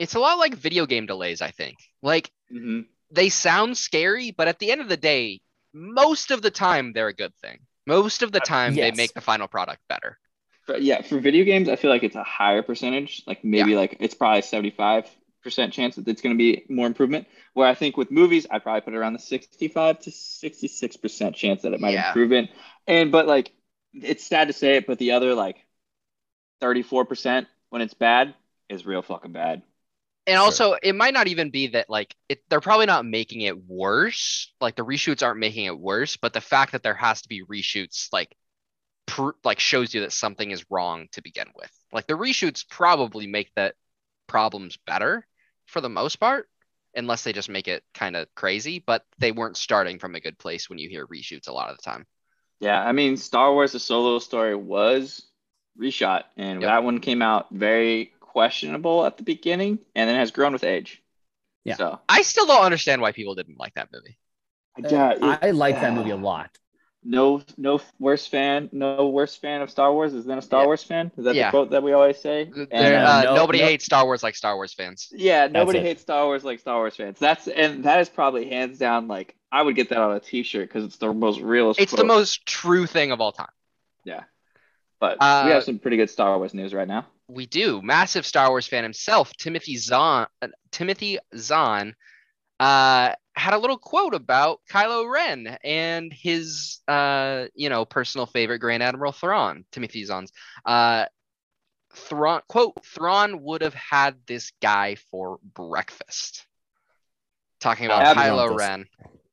[0.00, 1.78] it's a lot like video game delays, I think.
[2.02, 2.80] Like hmm
[3.12, 5.40] they sound scary, but at the end of the day,
[5.74, 7.60] most of the time they're a good thing.
[7.86, 8.92] Most of the time they Yes.
[8.92, 10.18] make the final product better.
[10.66, 13.22] For, yeah, for video games, I feel like it's a higher percentage.
[13.26, 15.08] Like maybe like it's probably seventy five
[15.42, 17.26] percent chance that it's going to be more improvement.
[17.54, 20.96] Where I think with movies, I probably put around the sixty five to sixty six
[20.96, 22.04] percent chance that it might Yeah.
[22.06, 22.50] improve it.
[22.86, 23.52] And but like
[23.94, 25.56] it's sad to say it, but the other like
[26.60, 28.34] thirty four percent when it's bad
[28.68, 29.62] is real fucking bad.
[30.30, 30.44] And Sure.
[30.44, 34.52] also, it might not even be that like it, they're probably not making it worse.
[34.60, 37.42] Like the reshoots aren't making it worse, but the fact that there has to be
[37.44, 38.36] reshoots like
[39.06, 41.70] pr- like shows you that something is wrong to begin with.
[41.92, 43.76] Like the reshoots probably make that
[44.28, 45.26] problems better
[45.66, 46.48] for the most part,
[46.94, 48.80] unless they just make it kind of crazy.
[48.86, 51.76] But they weren't starting from a good place when you hear reshoots a lot of
[51.78, 52.06] the time.
[52.60, 55.26] Yeah, I mean Star Wars: The Solo Story was
[55.78, 56.68] reshot, and Yep.
[56.68, 61.02] that one came out very questionable at the beginning, and then has grown with age.
[61.64, 61.76] Yeah.
[61.76, 64.16] So I still don't understand why people didn't like that movie.
[64.90, 66.50] yeah, I like that movie a lot.
[67.02, 70.66] no no worse fan, no worse fan of Star Wars is than a Star Yeah.
[70.66, 71.10] Wars fan.
[71.16, 71.46] Is that Yeah.
[71.48, 72.42] the quote that we always say?
[72.42, 75.08] And, uh, uh, no- nobody no- hates Star Wars like Star Wars fans.
[75.12, 77.18] yeah, nobody hates Star Wars like Star Wars fans.
[77.18, 80.68] That's and that is probably hands down like I would get that on a T-shirt
[80.68, 81.80] because it's the most realist.
[81.80, 83.54] It's the most true thing of all time.
[84.04, 84.22] Yeah,
[85.00, 87.06] but Uh, we have some pretty good Star Wars news right now.
[87.30, 87.80] We do.
[87.82, 90.26] Massive Star Wars fan himself, Timothy Zahn.
[90.42, 91.94] Uh, Timothy Zahn
[92.58, 98.58] uh, had a little quote about Kylo Ren and his, uh, you know, personal favorite
[98.58, 99.64] Grand Admiral Thrawn.
[99.70, 100.32] Timothy Zahn's.
[100.64, 101.06] Uh,
[101.94, 106.46] Thrawn quote: Thrawn would have had this guy for breakfast.
[107.60, 108.86] Talking about Kylo Ren.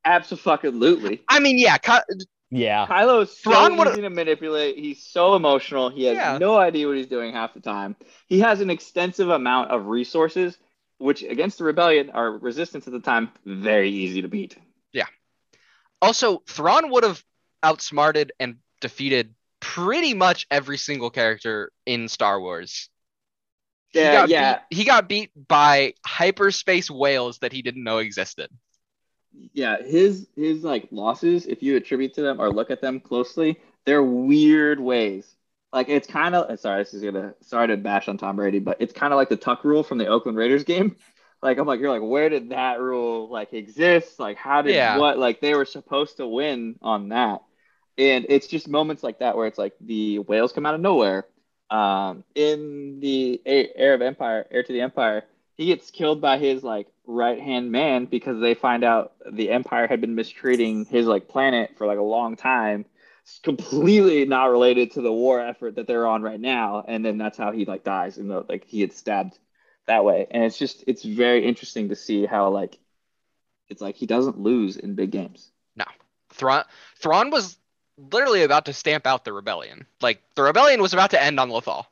[0.05, 1.23] Absolutely.
[1.29, 2.87] I mean, yeah, Ky- Yeah.
[2.87, 4.77] Kylo is so Thrawn easy to manipulate.
[4.77, 5.89] He's so emotional.
[5.89, 6.37] He has Yeah.
[6.37, 7.95] no idea what he's doing half the time.
[8.27, 10.57] He has an extensive amount of resources,
[10.97, 14.57] which against the rebellion or resistance at the time, very easy to beat.
[14.93, 15.07] Yeah.
[16.01, 17.23] Also, Thrawn would have
[17.63, 22.89] outsmarted and defeated pretty much every single character in Star Wars.
[23.89, 27.97] He Yeah, got yeah, Beat, he got beat by hyperspace whales that he didn't know
[27.97, 28.49] existed.
[29.53, 29.81] Yeah.
[29.83, 34.03] His his like losses, if you attribute to them or look at them closely, they're
[34.03, 35.35] weird ways.
[35.73, 38.77] Like it's kind of sorry, this is gonna sorry to bash on Tom Brady, but
[38.79, 40.95] it's kind of like the tuck rule from the Oakland Raiders game.
[41.39, 44.19] Like I'm like you're like where did that rule like exist?
[44.19, 44.97] Like how did Yeah.
[44.97, 47.43] what like they were supposed to win on that?
[47.95, 51.27] And it's just moments like that where it's like the whales come out of nowhere.
[51.69, 55.25] Um, in the A- heir of Empire, heir to the Empire,
[55.57, 59.87] he gets killed by his like right hand man because they find out the Empire
[59.87, 62.85] had been mistreating his like planet for like a long time.
[63.23, 67.17] It's completely not related to the war effort that they're on right now, and then
[67.17, 69.37] that's how he like dies, and like he had stabbed
[69.87, 70.27] that way.
[70.29, 72.77] And it's just it's very interesting to see how like
[73.69, 75.49] it's like he doesn't lose in big games.
[75.75, 75.85] No.
[76.31, 76.63] Thrawn
[76.99, 77.57] Thrawn was
[77.97, 79.85] literally about to stamp out the rebellion.
[80.01, 81.85] Like the rebellion was about to end on Lothal.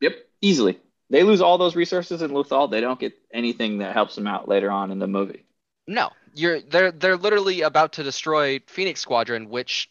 [0.00, 0.78] Yep, easily.
[1.10, 2.70] They lose all those resources in Lothal.
[2.70, 5.44] They don't get anything that helps them out later on in the movie.
[5.86, 9.90] No, you're they're they're literally about to destroy Phoenix Squadron, which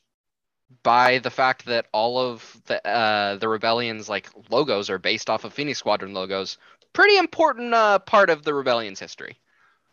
[0.84, 5.44] by the fact that all of the uh, the rebellion's like logos are based off
[5.44, 6.58] of Phoenix Squadron logos,
[6.94, 9.40] pretty important uh, part of the rebellion's history.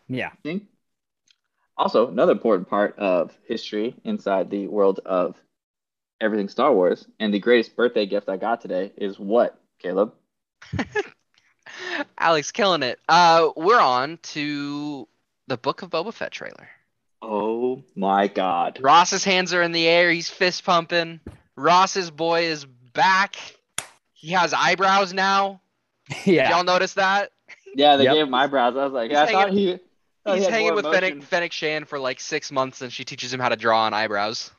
[0.09, 0.31] Yeah.
[1.77, 5.37] Also, another important part of history inside the world of
[6.21, 10.13] everything Star Wars, and the greatest birthday gift I got today is what, Caleb?
[12.19, 12.99] Alex killing it.
[13.09, 15.09] Uh, we're on to
[15.47, 16.69] the Book of Boba Fett trailer.
[17.23, 18.79] Oh my God.
[18.83, 20.11] Ross's hands are in the air.
[20.11, 21.21] He's fist pumping.
[21.57, 23.37] Ross's boy is back.
[24.13, 25.61] He has eyebrows now.
[26.27, 26.51] Yeah.
[26.51, 27.33] Y'all notice that?
[27.75, 28.15] Yeah, they Yep.
[28.15, 28.77] gave him eyebrows.
[28.77, 29.79] I was like, He's yeah, I thought hanging- he.
[30.23, 31.01] thought he He's had hanging with emotion.
[31.13, 33.95] Fennec, Fennec Shand for like six months, and she teaches him how to draw on
[33.95, 34.51] eyebrows.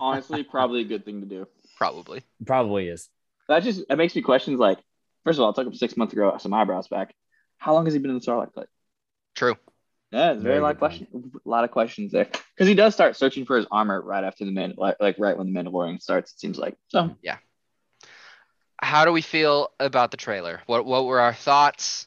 [0.00, 1.48] Honestly, probably a good thing to do.
[1.76, 2.22] Probably.
[2.46, 3.08] Probably is.
[3.48, 4.78] That just it makes me questions like,
[5.26, 7.12] first of all, it took him six months to grow some eyebrows back.
[7.58, 8.68] How long has he been in the Sarlacc Pit?
[9.34, 9.56] True.
[10.12, 12.26] Yeah, it's very, Very lot question, a lot of questions there.
[12.26, 15.36] Because he does start searching for his armor right after the man, like, like right
[15.36, 16.32] when the Mandalorian starts.
[16.32, 17.16] It seems like so.
[17.22, 17.38] Yeah.
[18.80, 20.62] How do we feel about the trailer?
[20.66, 22.06] What What were our thoughts?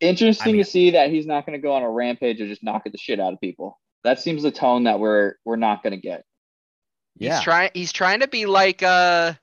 [0.00, 2.46] Interesting I mean- to see that he's not going to go on a rampage or
[2.46, 3.78] just knocking the shit out of people.
[4.04, 6.24] That seems the tone that we're we're not going to get.
[7.18, 7.34] Yeah.
[7.34, 7.70] He's trying.
[7.74, 9.34] He's trying to be like uh,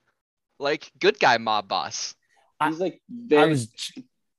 [0.58, 2.14] like good guy mob boss.
[2.60, 3.68] I- He's like I very was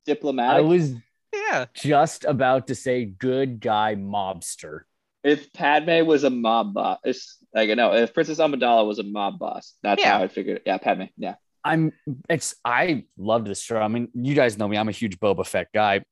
[0.08, 0.93] I was
[1.34, 1.65] Yeah.
[1.73, 4.82] just about to say good guy mobster.
[5.23, 9.39] if Padme was a mob boss, it's like no, if Princess Amidala was a mob
[9.39, 10.17] boss, that's Yeah.
[10.17, 10.58] how I figured.
[10.58, 10.63] it.
[10.65, 11.04] Yeah, Padme.
[11.17, 11.91] Yeah, I'm
[12.30, 13.78] it's I loved this show.
[13.80, 14.78] I mean, you guys know me.
[14.78, 16.04] I'm a huge Boba Fett guy.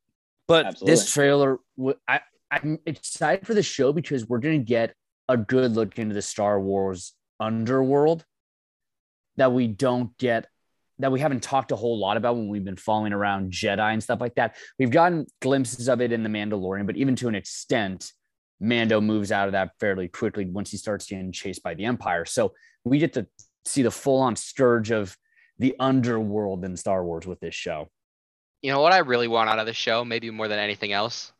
[0.47, 0.91] But Absolutely.
[0.93, 1.59] this trailer
[2.07, 4.93] I I'm excited for the show because we're going to get
[5.29, 8.25] a good look into the Star Wars underworld
[9.37, 10.47] that we don't get
[10.99, 14.03] that we haven't talked a whole lot about when we've been following around Jedi and
[14.03, 14.55] stuff like that.
[14.77, 18.11] We've gotten glimpses of it in the Mandalorian, but even to an extent,
[18.59, 22.25] Mando moves out of that fairly quickly once he starts getting chased by the Empire.
[22.25, 22.53] So
[22.83, 23.27] we get to
[23.65, 25.17] see the full-on scourge of
[25.59, 27.89] the underworld in Star Wars with this show.
[28.61, 31.33] You know what I really want out of this show, maybe more than anything else.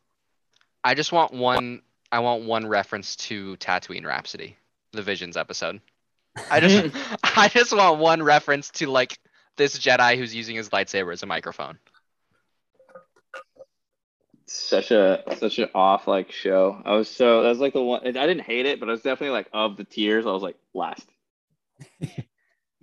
[0.82, 1.82] I just want one.
[2.12, 4.56] I want one reference to Tatooine Rhapsody,
[4.92, 5.80] the Visions episode.
[6.50, 9.18] I just, I just want one reference to like
[9.56, 11.78] this Jedi who's using his lightsaber as a microphone.
[14.46, 16.80] such a such an off like show.
[16.84, 18.02] I was so that was like the one.
[18.06, 20.26] I didn't hate it, but I was definitely like of the tears.
[20.26, 21.08] I was like last.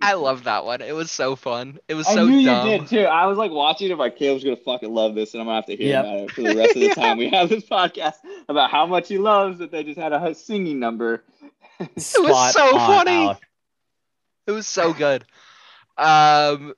[0.04, 0.80] I love that one.
[0.82, 1.78] It was so fun.
[1.86, 2.66] It was I so knew dumb.
[2.68, 3.04] you did too.
[3.04, 3.96] I was like watching it.
[3.98, 6.04] Like Caleb's gonna fucking love this, and I'm gonna have to hear Yep.
[6.04, 6.94] about it for the rest of the Yeah.
[6.94, 8.14] time we have this podcast
[8.48, 11.22] about how much he loves that they just had a singing number.
[11.78, 12.04] it was
[12.52, 13.12] so funny.
[13.26, 13.38] Alec.
[14.48, 15.24] It was so good.
[15.96, 16.74] Um,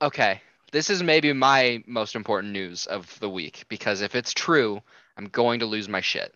[0.00, 0.40] okay,
[0.72, 4.82] this is maybe my most important news of the week because if it's true,
[5.16, 6.34] I'm going to lose my shit.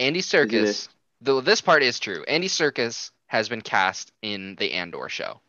[0.00, 0.88] Andy Serkis,
[1.20, 5.40] though this part is true, Andy Serkis has been cast in the Andor show.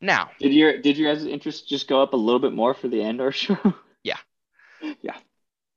[0.00, 2.88] Now, Did your did your guys' interest just go up a little bit more for
[2.88, 3.56] the Andor show?
[4.02, 4.18] Yeah.
[5.02, 5.16] Yeah.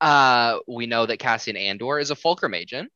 [0.02, 2.92] uh, we know that Cassian Andor is a Fulcrum agent.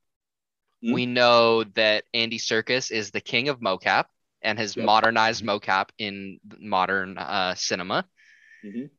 [0.84, 0.94] Hmm.
[0.94, 4.06] We know that Andy Serkis is the king of mocap
[4.44, 4.86] and has Yep.
[4.86, 8.06] modernized mocap in modern uh, cinema.
[8.64, 8.90] Mhm.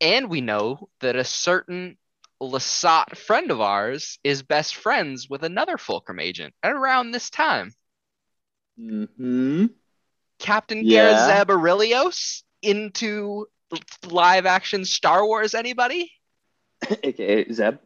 [0.00, 1.96] And we know that a certain
[2.42, 7.72] Lasat friend of ours is best friends with another Fulcrum agent at around this time.
[8.78, 9.66] Mm-hmm.
[10.38, 11.12] Captain Yeah.
[11.28, 13.46] Garazeb Orrelios into
[14.04, 16.12] live action Star Wars, anybody?
[17.02, 17.78] AKA Zeb.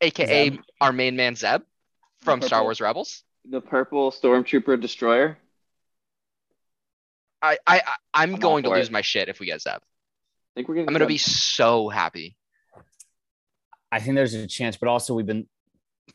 [0.00, 0.60] AKA Zeb.
[0.80, 1.62] our main man Zeb
[2.20, 3.24] from Star Wars Rebels.
[3.48, 5.38] The purple stormtrooper destroyer.
[7.46, 7.82] I, I, I
[8.14, 8.92] I'm, I'm going to lose it.
[8.92, 9.72] my shit if we get Zeb.
[9.74, 9.80] I
[10.54, 12.36] think we're gonna I'm gonna be so happy.
[13.92, 15.46] I think there's a chance, but also we've been,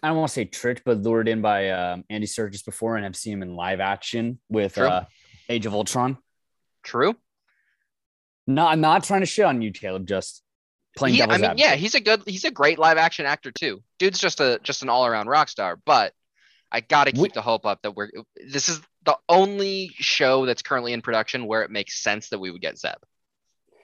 [0.03, 3.05] I don't want to say tricked, but lured in by um, Andy Serkis before and
[3.05, 5.05] I've seen him in live action with uh,
[5.47, 6.17] Age of Ultron.
[6.83, 7.15] True.
[8.47, 10.07] No, I'm not trying to shit on you, Caleb.
[10.07, 10.43] Just
[10.97, 13.51] playing He- I devil's mean, yeah, he's a good, he's a great live action actor
[13.51, 13.81] too.
[13.99, 15.79] Dude's just a just an all around rock star.
[15.85, 16.13] But
[16.71, 18.09] I gotta keep We- the hope up that we're.
[18.35, 22.51] This is the only show that's currently in production where it makes sense that we
[22.51, 22.95] would get Zeb.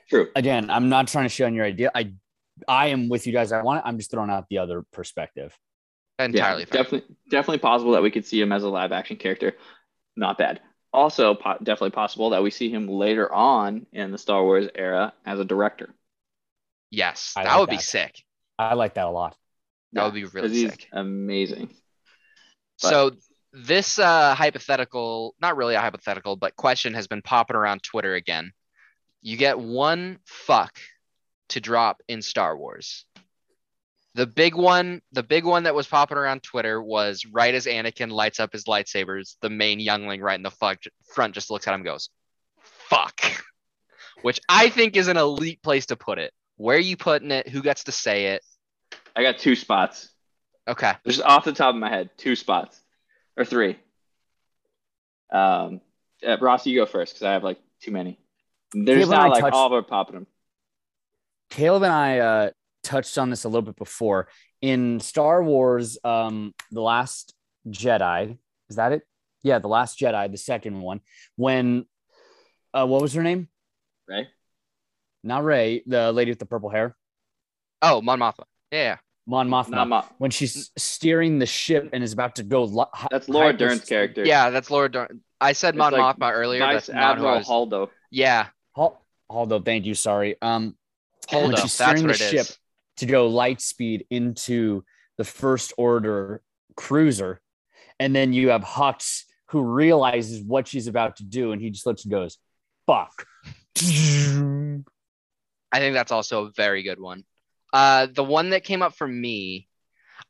[0.10, 0.27] true.
[0.36, 1.91] Again, I'm not trying to shit on your idea.
[1.93, 2.13] I,
[2.67, 3.51] I am with you guys.
[3.51, 3.88] I want it.
[3.88, 5.58] I'm just throwing out the other perspective.
[6.19, 9.53] Entirely yeah, definitely definitely possible that we could see him as a live action character.
[10.15, 10.62] Not bad.
[10.91, 15.13] Also, po- definitely possible that we see him later on in the Star Wars era
[15.25, 15.93] as a director.
[16.89, 18.23] Yes, I that like would be sick.
[18.58, 19.36] I like that a lot.
[19.93, 20.88] That would be really he's sick.
[20.91, 21.69] Amazing.
[22.82, 23.12] But- So
[23.65, 28.51] this uh, hypothetical, not really a hypothetical, but question has been popping around Twitter again.
[29.21, 30.77] You get one fuck
[31.49, 33.05] to drop in Star Wars.
[34.13, 38.11] The big one, the big one that was popping around Twitter was right as Anakin
[38.11, 40.79] lights up his lightsabers, the main youngling right in the fuck,
[41.13, 42.09] front just looks at him and goes,
[42.61, 43.21] fuck.
[44.21, 46.31] Which I think is an elite place to put it.
[46.57, 47.47] Where are you putting it?
[47.47, 48.43] Who gets to say it?
[49.15, 50.09] I got two spots.
[50.67, 50.93] Okay.
[51.05, 52.81] Just off the top of my head, two spots
[53.38, 53.78] or three.
[55.32, 55.82] Um,
[56.26, 58.19] uh, Ross, you go first because I have like too many.
[58.73, 60.28] There's Caleb and I not like touched- all of our popping them.
[61.50, 62.50] Caleb and I uh,
[62.84, 64.28] touched on this a little bit before
[64.62, 65.97] in Star Wars.
[66.04, 67.34] Um, the Last
[67.69, 68.38] Jedi
[68.69, 69.04] is that it?
[69.43, 71.00] Yeah, the Last Jedi, the second one.
[71.38, 71.86] When,
[72.73, 73.47] uh, what was her name?
[74.10, 74.28] Right?
[75.23, 76.95] Not Rey, the lady with the purple hair,
[77.82, 78.43] Oh, Mon Mothma.
[78.71, 78.97] Yeah, yeah.
[79.27, 79.69] Mon Mothma.
[79.71, 82.63] Not ma- when she's steering the ship and is about to go.
[82.63, 84.25] Li- That's Laura hyper- Dern's character.
[84.25, 85.21] Yeah, that's Laura Dern.
[85.41, 86.61] I said It's Mon like Mothma earlier.
[86.61, 87.41] Vice That's not Admiral.
[87.41, 87.89] Holdo.
[88.09, 89.93] Yeah, Hol- Holdo, thank you.
[89.93, 90.37] Sorry.
[90.41, 90.75] Um,
[91.27, 92.57] hold when she's steering what the ship is.
[92.97, 94.83] to go light speed into
[95.17, 96.41] the First Order
[96.77, 97.41] cruiser,
[97.99, 101.85] and then you have Hux who realizes what she's about to do, and he just
[101.85, 102.37] looks and goes,
[102.85, 103.25] "Fuck."
[103.77, 104.81] I
[105.79, 107.23] think that's also a very good one.
[107.73, 109.67] Uh, the one that came up for me,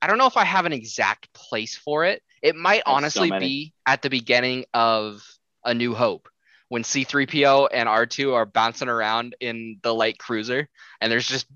[0.02, 2.22] I don't know if I have an exact place for it.
[2.42, 3.46] It might so honestly many.
[3.46, 5.22] be at the beginning of
[5.64, 6.30] A New Hope
[6.70, 10.68] when C3PO and R2 are bouncing around in the light cruiser
[11.00, 11.48] and there's just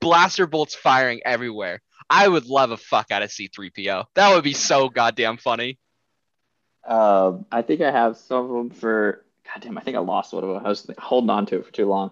[0.00, 1.80] blaster bolts firing everywhere.
[2.10, 4.06] I would love a fuck out of C3PO.
[4.14, 5.78] That would be so goddamn funny.
[6.86, 9.24] Um, I think I have some of them for.
[9.54, 10.64] Goddamn, I think I lost one of them.
[10.64, 12.10] I was holding on to it for too long.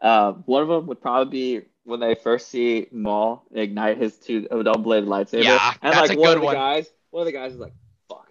[0.00, 4.42] Uh, one of them would probably be when they first see Maul ignite his two
[4.42, 5.44] double bladed lightsaber.
[5.44, 6.54] Yeah, and that's like one good of the one.
[6.54, 7.74] guys, one of the guys is like,
[8.08, 8.28] "Fuck."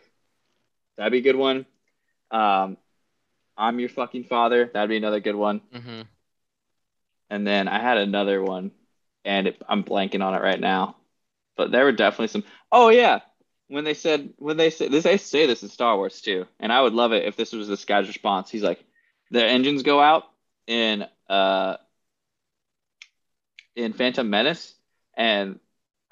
[0.98, 1.66] That'd be a good one.
[2.32, 2.78] Um,
[3.58, 4.70] I'm your fucking father.
[4.74, 5.62] That'd be another good one.
[5.74, 6.02] hmm
[7.30, 8.72] And then I had another one,
[9.26, 10.96] and it, I'm blanking on it right now.
[11.58, 12.44] But there were definitely some.
[12.72, 13.20] Oh yeah,
[13.68, 16.72] when they said when they say this, they say this in Star Wars too, and
[16.72, 18.50] I would love it if this was this guy's response.
[18.50, 18.84] He's like,
[19.32, 20.24] the engines go out
[20.66, 21.76] in uh
[23.80, 24.74] in Phantom Menace,
[25.16, 25.60] and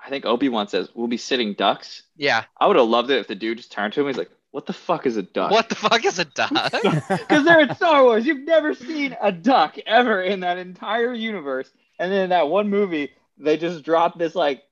[0.03, 2.03] I think Obi Wan says we'll be sitting ducks.
[2.15, 2.45] Yeah.
[2.59, 4.07] I would have loved it if the dude just turned to him.
[4.07, 6.51] He's like, "What the fuck is a duck?" What the fuck is a duck?
[7.09, 8.25] Because they're in Star Wars.
[8.25, 11.69] You've never seen a duck ever in that entire universe.
[11.99, 14.63] And then in that one movie, they just dropped this like,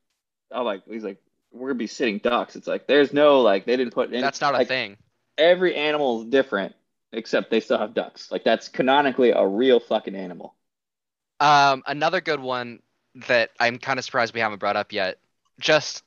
[0.52, 1.18] oh, like he's like,
[1.52, 2.56] we're gonna be sitting ducks.
[2.56, 4.22] It's like there's no like they didn't put in.
[4.22, 4.98] That's not a thing.
[5.38, 6.76] Every animal is different,
[7.12, 8.32] except they still have ducks.
[8.32, 10.56] Like that's canonically a real fucking animal.
[11.39, 12.80] Um, another good one
[13.28, 15.18] that I'm kind of surprised we haven't brought up yet.
[15.59, 16.03] Just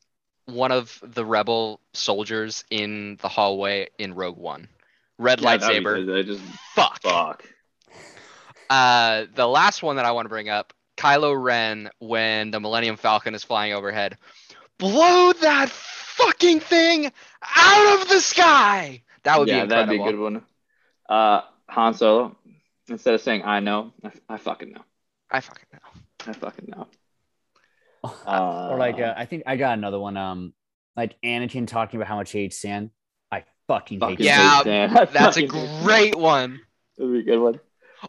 [0.46, 4.68] one of the rebel soldiers in the hallway in Rogue One.
[5.18, 6.24] Red Yeah, lightsaber.
[6.24, 6.42] Just
[6.74, 7.02] Fuck.
[7.02, 7.44] fuck.
[8.70, 12.96] Uh, the last one that I want to bring up, Kylo Ren, when the Millennium
[12.96, 14.16] Falcon is flying overhead,
[14.78, 17.11] blow that fucking thing
[17.56, 19.02] out of the sky.
[19.22, 20.42] That would yeah, be that'd be a good one.
[21.09, 22.36] Uh, Han Solo,
[22.88, 24.82] instead of saying I know, I, I fucking know.
[25.30, 25.78] I fucking know.
[26.28, 26.86] I fucking know.
[28.04, 30.16] Uh, or like uh, I think I got another one.
[30.16, 30.52] Um,
[30.96, 32.90] like Anakin talking about how much he hates sand.
[33.30, 34.90] I fucking hate fucking Yeah, hate Dan.
[34.96, 35.84] I That's a fucking hate Dan.
[35.84, 36.60] great one.
[36.96, 37.60] That'd be a good one.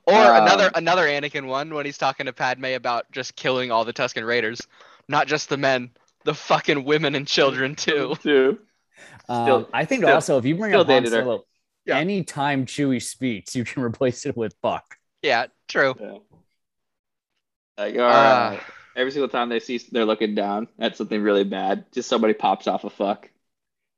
[0.06, 3.86] Or Um, another another Anakin one when he's talking to Padme about just killing all
[3.86, 4.62] the Tusken Raiders,
[5.08, 5.92] not just the men,
[6.26, 8.16] the fucking women and children too.
[8.22, 8.60] Too.
[9.28, 11.24] Um, Still- I think still- also if you bring up Han dated her.
[11.24, 11.44] Solo,
[11.86, 11.98] Yeah.
[11.98, 14.96] anytime Chewie speaks, you can replace it with fuck.
[15.24, 15.96] Yeah, true.
[16.00, 16.18] Yeah.
[17.80, 18.62] Like, all Uh, right.
[18.96, 22.68] Every single time they see they're looking down at something really bad, just somebody pops
[22.68, 23.30] off a fuck.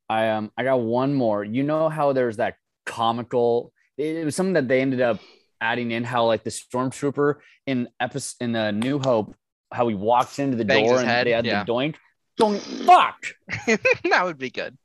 [0.07, 1.43] I um I got one more.
[1.43, 3.73] You know how there's that comical.
[3.97, 5.19] It, it was something that they ended up
[5.59, 6.03] adding in.
[6.03, 9.35] How like the stormtrooper in episode in the New Hope,
[9.71, 11.63] how he walks into the Bangs door and head, they had yeah.
[11.63, 11.95] the doink,
[12.39, 13.25] doink, fuck.
[14.11, 14.77] that would be good.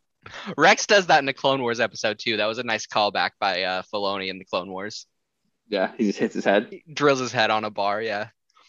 [0.57, 2.39] Rex does that in the Clone Wars episode too.
[2.39, 5.07] That was a nice callback by uh, Filoni in the Clone Wars.
[5.69, 6.69] Yeah, he just hits his head.
[6.71, 8.01] He drills his head on a bar.
[8.01, 8.29] Yeah.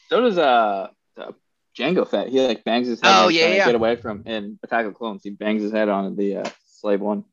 [0.10, 0.88] So does uh,
[1.18, 1.32] uh
[1.78, 2.30] Jango Fett.
[2.30, 3.12] He like bangs his head.
[3.14, 3.66] Oh, when yeah, trying to yeah.
[3.68, 5.22] Get away from in Attack of the Clones.
[5.24, 7.24] He bangs his head on the uh, slave one.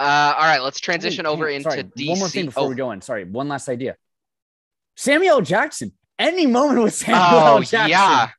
[0.00, 2.08] Uh, all right, let's transition Oh, over damn, into sorry, DC.
[2.08, 3.00] One more thing before oh, we go in.
[3.00, 3.96] Sorry, one last idea.
[4.96, 5.92] Samuel Jackson.
[6.18, 7.62] Any moment with Samuel oh L.
[7.62, 7.90] Jackson.
[7.90, 8.30] yeah.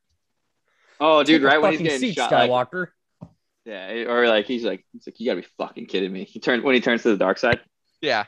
[0.99, 1.41] Oh, dude!
[1.41, 2.87] Take Right when he's fucking getting seat, shot, like, Skywalker.
[3.65, 6.25] yeah, or like he's like, he's like, you gotta be fucking kidding me.
[6.25, 7.59] He turned when he turns to the dark side.
[8.01, 8.25] Yeah.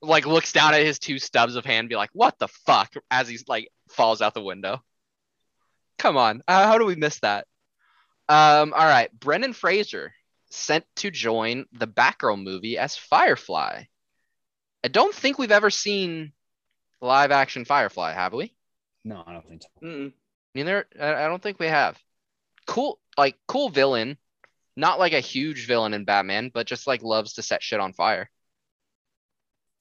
[0.00, 2.92] Like looks down at his two stubs of hand, and be like, "What the fuck?"
[3.10, 4.82] As he's like falls out the window.
[5.98, 7.46] Come on, uh, how do we miss that?
[8.28, 10.12] Um, all right, Brendan Fraser
[10.50, 13.84] sent to join the Batgirl movie as Firefly.
[14.82, 16.32] I don't think we've ever seen
[17.00, 18.54] live action Firefly, have we?
[19.04, 19.68] No, I don't think so.
[19.82, 20.12] Mm-mm.
[20.54, 20.86] Neither.
[21.00, 21.98] I I don't think we have.
[22.66, 24.16] Cool, like cool villain,
[24.76, 27.92] not like a huge villain in Batman, but just like loves to set shit on
[27.92, 28.30] fire.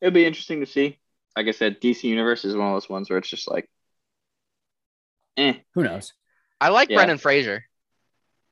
[0.01, 0.99] It'd be interesting to see.
[1.37, 3.69] Like I said, DC Universe is one of those ones where it's just like,
[5.37, 5.53] eh.
[5.73, 6.13] Who knows?
[6.61, 6.97] I like Yeah.
[6.97, 7.65] Brendan Fraser.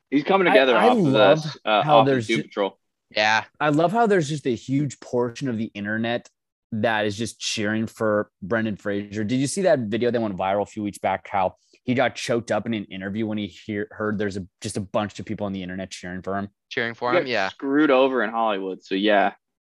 [0.09, 2.77] He's coming together I off love the uh, how off of there's Doom Patrol.
[3.15, 6.29] Yeah, I love how there's just a huge portion of the internet
[6.73, 9.23] that is just cheering for Brendan Fraser.
[9.23, 11.27] Did you see that video that went viral a few weeks back?
[11.29, 14.77] How he got choked up in an interview when he hear, heard there's a just
[14.77, 16.49] a bunch of people on the internet cheering for him.
[16.69, 17.23] cheering for He him.
[17.23, 18.83] got Yeah, screwed over in Hollywood.
[18.83, 19.33] So yeah,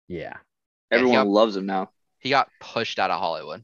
[0.09, 0.35] Yeah,
[0.91, 1.91] he everyone got- loves him now.
[2.19, 3.63] he got pushed out of Hollywood.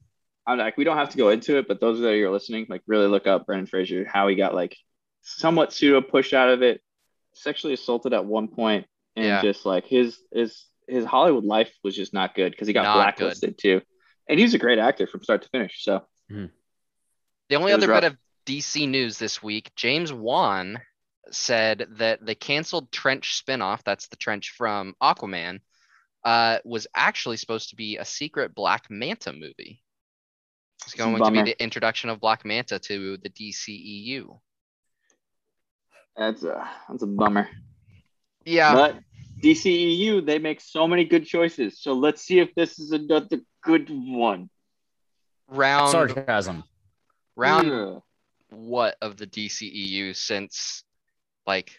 [0.48, 2.82] I'm like, we don't have to go into it, but those that are listening, like,
[2.86, 4.76] really look up Brendan Fraser, how he got like
[5.22, 6.80] somewhat pseudo pushed out of it,
[7.34, 9.42] sexually assaulted at one point, and Yeah.
[9.42, 12.94] just like his his his Hollywood life was just not good because he got Not
[12.94, 13.82] blacklisted too.
[14.26, 15.84] And he's a great actor from start to finish.
[15.84, 20.80] So The only It other bit of DC news this week, James Wan
[21.30, 25.60] said that the canceled Trench spinoff, that's the Trench from Aquaman,
[26.24, 29.82] uh, was actually supposed to be a secret Black Manta movie.
[30.84, 34.38] It's a going to be the introduction of Black Manta to the DCEU.
[36.16, 37.48] that's a that's a bummer.
[38.44, 38.98] Yeah, But
[39.42, 41.80] DCEU, they make so many good choices.
[41.80, 44.48] So let's see if this is another good one.
[45.48, 46.64] round sarcasm.
[47.36, 48.02] round Ugh.
[48.50, 50.82] what of the DCEU since
[51.46, 51.78] like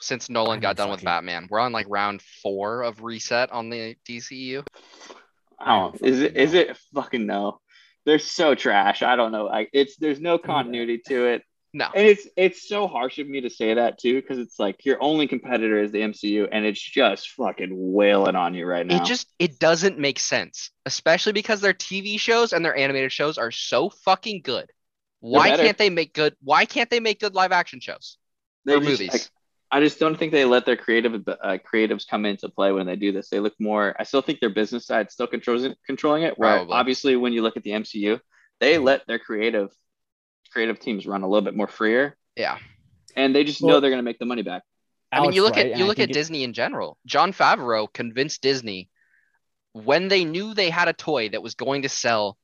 [0.00, 1.46] since Nolan I got done with fucking- Batman?
[1.50, 4.64] We're on like round four of reset on the DCEU.
[5.58, 7.60] I don't, is it is it fucking no?
[8.06, 9.02] They're so trash.
[9.02, 9.44] I don't know.
[9.44, 11.42] Like it's there's no continuity to it.
[11.74, 11.88] No.
[11.94, 14.96] And it's it's so harsh of me to say that too, because it's like your
[15.02, 19.02] only competitor is the MCU, and it's just fucking wailing on you right now.
[19.02, 23.36] It just it doesn't make sense, especially because their TV shows and their animated shows
[23.36, 24.70] are so fucking good.
[25.20, 26.34] Why can't they make good?
[26.42, 28.16] Why can't they make good live action shows
[28.64, 29.12] They or just, movies?
[29.12, 29.28] like,
[29.76, 32.96] I just don't think they let their creative uh, creatives come into play when they
[32.96, 33.28] do this.
[33.28, 33.94] They look more.
[33.98, 36.38] I still think their business side still controls it, controlling it.
[36.38, 36.72] Where Probably.
[36.72, 38.18] obviously, when you look at the MCU,
[38.58, 39.68] they let their creative
[40.50, 42.56] creative teams run a little bit more freer, yeah,
[43.16, 44.62] and they just know they're going to make the money back.
[45.12, 46.96] I mean, you look right, at you look at think it- Disney in general.
[47.04, 48.88] Jon Favreau convinced Disney
[49.72, 52.38] when they knew they had a toy that was going to sell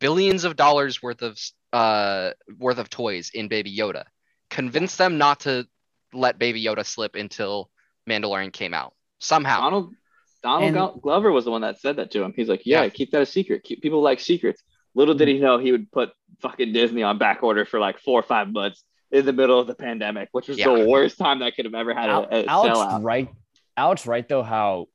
[0.00, 1.38] billions of dollars worth of
[1.72, 4.04] uh worth of toys in Baby Yoda,
[4.50, 5.66] convinced them not to
[6.14, 7.70] let Baby Yoda slip until
[8.08, 8.94] Mandalorian came out.
[9.20, 9.94] Somehow, Donald
[10.42, 12.32] Donald And- Glover was the one that said that to him.
[12.36, 12.88] He's like, "Yeah, Yeah.
[12.90, 13.62] keep that a secret.
[13.64, 14.62] Keep people like secrets."
[14.94, 16.10] Little did he know he would put
[16.40, 19.66] fucking Disney on back order for like four or five months in the middle of
[19.66, 20.74] the pandemic, which was Yeah.
[20.76, 23.02] the worst time that could have ever had Al- a, a Alex sellout.
[23.02, 23.28] right
[23.76, 24.86] Alex right though how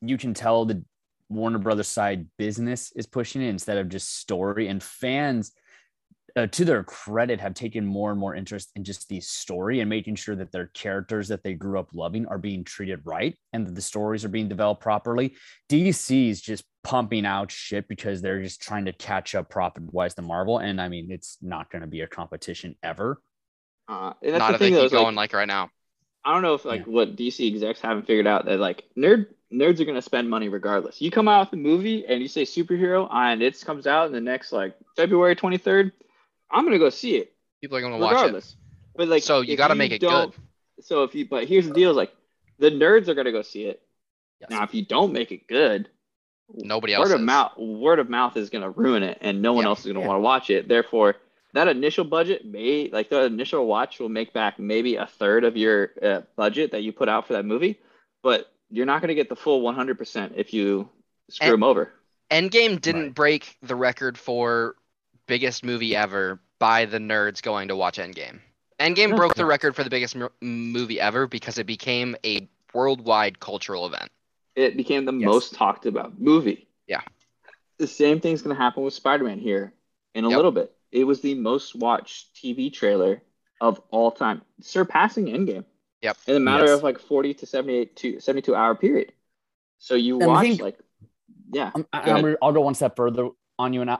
[0.00, 0.84] you can tell the
[1.28, 5.52] Warner Brothers side business is pushing it instead of just story and fans
[6.38, 9.90] uh, to their credit have taken more and more interest in just the story and
[9.90, 13.66] making sure that their characters that they grew up loving are being treated right and
[13.66, 15.34] that the stories are being developed properly.
[15.68, 20.14] DC is just pumping out shit because they're just trying to catch up profit wise
[20.14, 23.20] to Marvel and I mean it's not going to be a competition ever.
[23.88, 25.48] Uh, and that's Not the if they thing, though, keep is, like, going like right
[25.48, 25.70] now.
[26.24, 29.80] I don't know if like what DC execs haven't figured out that like nerd nerds
[29.80, 31.00] are gonna spend money regardless.
[31.00, 34.12] You come out with a movie and you say superhero and it comes out in
[34.12, 35.92] the next like February 23rd,
[36.50, 38.14] I'm gonna go see it People are going to watch it.
[38.16, 38.56] regardless.
[38.94, 40.32] But like, So you got to make it good.
[40.80, 42.12] So if you, but here's the deal: is like
[42.58, 43.82] the nerds are gonna go see it.
[44.40, 44.50] Yes.
[44.50, 45.88] Now, if you don't make it good,
[46.54, 49.64] Nobody else word of mouth, word of mouth is gonna ruin it, and no one
[49.64, 49.70] Yeah.
[49.70, 50.06] else is gonna Yeah.
[50.06, 50.68] want to watch it.
[50.68, 51.16] Therefore,
[51.52, 55.56] that initial budget may, like the initial watch, will make back maybe a third of
[55.56, 57.78] your uh, budget that you put out for that movie,
[58.22, 60.88] but you're not gonna get the full 100% if you
[61.28, 61.92] screw And- them over.
[62.30, 63.14] Endgame didn't Right.
[63.14, 64.76] break the record for
[65.28, 68.40] biggest movie ever by the nerds going to watch Endgame.
[68.80, 69.16] Endgame No.
[69.16, 73.86] broke the record for the biggest mo- movie ever because it became a worldwide cultural
[73.86, 74.10] event.
[74.56, 75.26] It became the Yes.
[75.26, 76.66] most talked about movie.
[76.88, 77.02] Yeah.
[77.78, 79.72] The same thing's going to happen with Spider Man here
[80.14, 80.36] in a Yep.
[80.36, 80.74] little bit.
[80.90, 83.22] It was the most watched TV trailer
[83.60, 85.64] of all time, surpassing Endgame.
[86.02, 86.16] Yep.
[86.26, 86.78] In a matter Yes.
[86.78, 89.12] of like 40 to 78 to 72 hour period.
[89.78, 90.78] So you And watch think- like,
[91.52, 91.70] yeah.
[91.74, 92.24] I'm, Go I, ahead.
[92.24, 93.98] I'm, I'll go one step further on you, and I,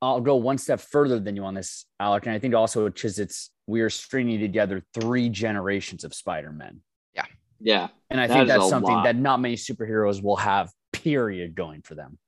[0.00, 2.26] I'll go one step further than you on this, Alec.
[2.26, 6.80] And I think also because it's we are stringing together three generations of Spider-Man,
[7.14, 7.24] Yeah.
[7.60, 7.88] Yeah.
[8.10, 9.04] And I That think that's something lot.
[9.04, 10.70] that not many superheroes will have.
[10.90, 12.18] Period, going for them.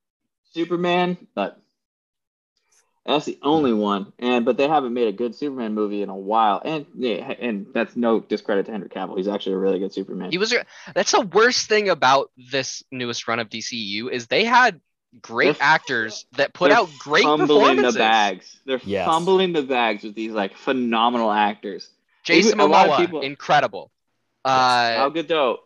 [0.53, 1.61] Superman, but
[3.07, 3.79] that's the only hmm.
[3.79, 4.13] one.
[4.19, 6.61] And but they haven't made a good Superman movie in a while.
[6.65, 9.17] And yeah, and that's no discredit to Henry Cavill.
[9.17, 10.31] He's actually a really good Superman.
[10.31, 10.55] He was.
[10.95, 14.81] That's the worst thing about this newest run of DCU is they had
[15.21, 17.95] great They're- actors that put They're out great fumbling performances.
[17.95, 18.61] the bags.
[18.65, 19.07] They're Yes.
[19.07, 21.89] fumbling the bags with these like phenomenal actors.
[22.25, 23.91] Jason Even a lot of Momoa, people- incredible.
[24.45, 24.55] Gal
[25.07, 25.59] Uh, Gadot.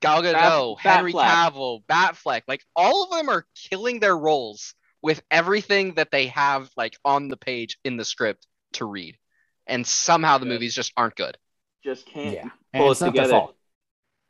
[0.00, 1.52] Gal Gadot, Bat- Henry Batfleck.
[1.52, 6.70] Cavill, Batfleck, like all of them are killing their roles with everything that they have
[6.76, 9.18] like on the page in the script to read,
[9.66, 10.52] and somehow the Good.
[10.52, 11.36] movies just aren't good.
[11.84, 13.30] Just can't Yeah, pull and it it's not their together.
[13.40, 13.56] fault.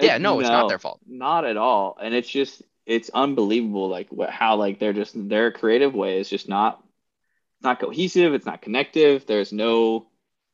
[0.00, 1.00] Yeah, no, it's not their fault.
[1.06, 1.96] Not at all.
[2.00, 6.28] And it's just it's unbelievable like what, how like they're just their creative way is
[6.28, 6.82] just not
[7.62, 10.06] not cohesive, it's not connective, there's no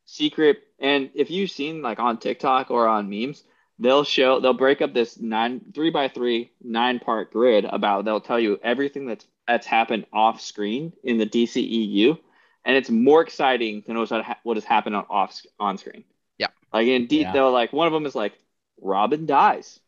[0.05, 0.59] secret.
[0.77, 3.43] And if you've seen like on TikTok or on memes,
[3.79, 8.21] they'll show they'll break up this nine three by three nine part grid about they'll
[8.21, 12.19] tell you everything that's that's happened off screen in the DCEU,
[12.65, 16.03] and it's more exciting than what ha- what has happened on off on screen.
[16.37, 16.47] Yeah.
[16.71, 17.31] like in D, Yeah.
[17.31, 18.33] they'll like one of them is like
[18.79, 19.79] Robin dies,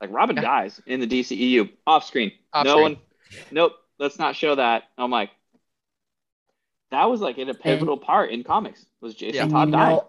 [0.00, 0.42] like Robin Yeah.
[0.42, 2.32] dies in the DCEU off screen.
[2.52, 2.82] Off no screen.
[2.82, 2.96] one,
[3.50, 4.84] nope, let's not show that.
[4.98, 5.30] I'm like,
[6.90, 9.42] that was like in a pivotal part in comics was Jason Yeah.
[9.44, 9.96] And Todd you dying.
[9.96, 10.08] know,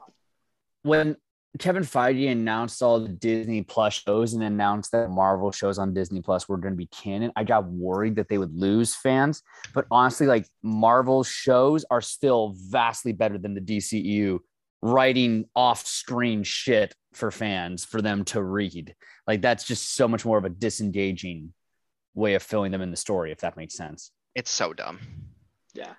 [0.84, 1.18] when
[1.60, 6.22] Kevin Feige announced all the Disney Plus shows and announced that Marvel shows on Disney
[6.22, 9.44] Plus were going to be canon, I got worried that they would lose fans.
[9.74, 14.39] But honestly, like Marvel shows are still vastly better than the DCEU
[14.82, 18.96] writing off-screen shit for fans for them to read.
[19.28, 21.54] Like that's just so much more of a disengaging
[22.14, 24.12] way of filling them in the story, if that makes sense.
[24.36, 25.00] It's so dumb.
[25.74, 25.94] Yeah.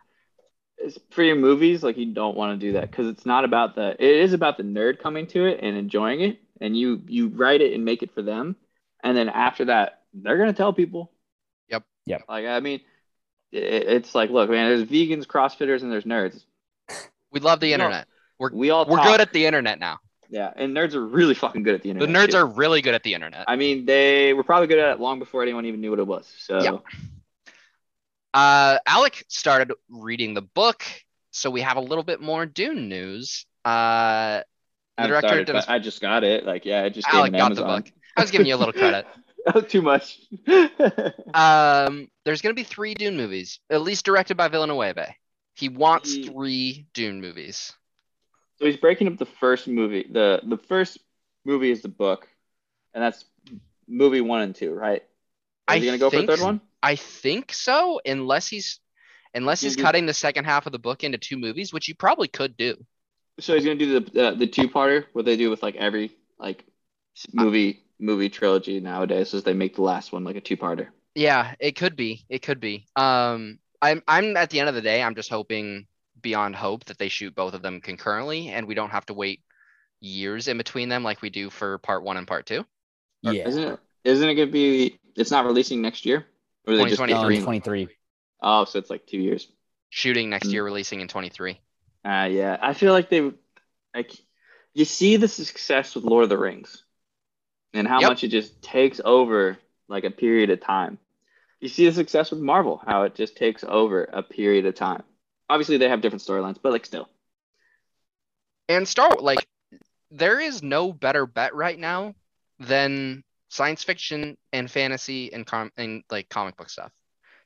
[0.79, 3.77] It's for your movies, like you don't want to do that because it's not about
[3.77, 3.91] the.
[3.91, 7.61] It is about the nerd coming to it and enjoying it, and you you write
[7.61, 8.57] it and make it for them,
[9.05, 11.13] and then after that, they're gonna tell people.
[11.69, 11.85] Yep.
[12.07, 12.23] Yep.
[12.29, 12.81] Like I mean,
[13.53, 16.43] it, it's like, look, man, there's vegans, CrossFitters, and there's nerds.
[17.31, 18.09] We love the internet.
[18.43, 19.07] We're We all we're talk.
[19.07, 19.99] good at the internet now.
[20.29, 22.09] Yeah, and nerds are really fucking good at the internet.
[22.09, 22.39] The nerds too.
[22.39, 23.45] are really good at the internet.
[23.47, 26.07] I mean, they were probably good at it long before anyone even knew what it
[26.09, 26.27] was.
[26.39, 26.79] So Yeah.
[28.35, 30.85] Uh, Alec started reading the book,
[31.31, 33.47] so we have a little bit more Dune news.
[33.65, 34.41] Uh,
[34.97, 36.45] the I'm director sorry, did I just got it.
[36.45, 37.93] Like, yeah, I just Alec got the book.
[38.17, 39.07] I was giving you a little credit.
[39.69, 40.19] Too much.
[41.35, 45.15] Um, there's gonna be three Dune movies, at least directed by Villanueva.
[45.55, 47.73] He wants He- three Dune movies.
[48.63, 50.07] So he's breaking up the first movie.
[50.09, 50.99] the The first
[51.45, 52.29] movie is the book,
[52.95, 53.25] and that's
[53.89, 55.03] movie one and two, right?
[55.69, 56.61] Is I he gonna go for a third one?
[56.83, 58.79] I think so, unless he's
[59.35, 61.95] unless he's do- cutting the second half of the book into two movies, which he
[61.95, 62.77] probably could do.
[63.41, 66.13] So he's gonna do the uh, the two parter, what they do with like every
[66.39, 66.65] like
[67.17, 70.89] s- movie movie trilogy nowadays, is they make the last one like a two parter.
[71.15, 72.25] Yeah, it could be.
[72.29, 72.87] It could be.
[72.97, 75.87] Um, I'm I'm at the end of the day, I'm just hoping
[76.23, 79.41] beyond hope that they shoot both of them concurrently and we don't have to wait
[80.01, 82.65] years in between them like we do for part one and part two.
[83.23, 83.47] Yeah.
[83.49, 83.81] Isn't it?
[84.05, 84.99] Isn't it gonna be?
[85.17, 86.27] It's not releasing next year.
[86.67, 87.37] Or are they just 2023.
[87.39, 87.89] Um, 23.
[88.43, 89.49] Oh, so it's like two years.
[89.91, 90.53] Shooting next Mm.
[90.53, 91.61] year, releasing in 23.
[92.05, 92.59] Uh yeah.
[92.61, 93.31] I feel like they
[93.95, 94.13] like
[94.75, 96.83] you see the success with Lord of the Rings
[97.75, 98.11] and how Yep.
[98.11, 99.59] much it just takes over
[99.89, 100.99] like a period of time.
[101.61, 105.05] You see the success with Marvel, how it just takes over a period of time.
[105.53, 107.11] Obviously they have different storylines, but like still.
[108.71, 109.47] And Star like
[110.11, 112.15] there is no better bet right now
[112.59, 116.91] than science fiction and fantasy and com and like comic book stuff.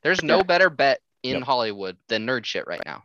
[0.03, 0.43] There's no Yeah.
[0.43, 1.43] better bet in Yep.
[1.43, 3.03] Hollywood than nerd shit right now.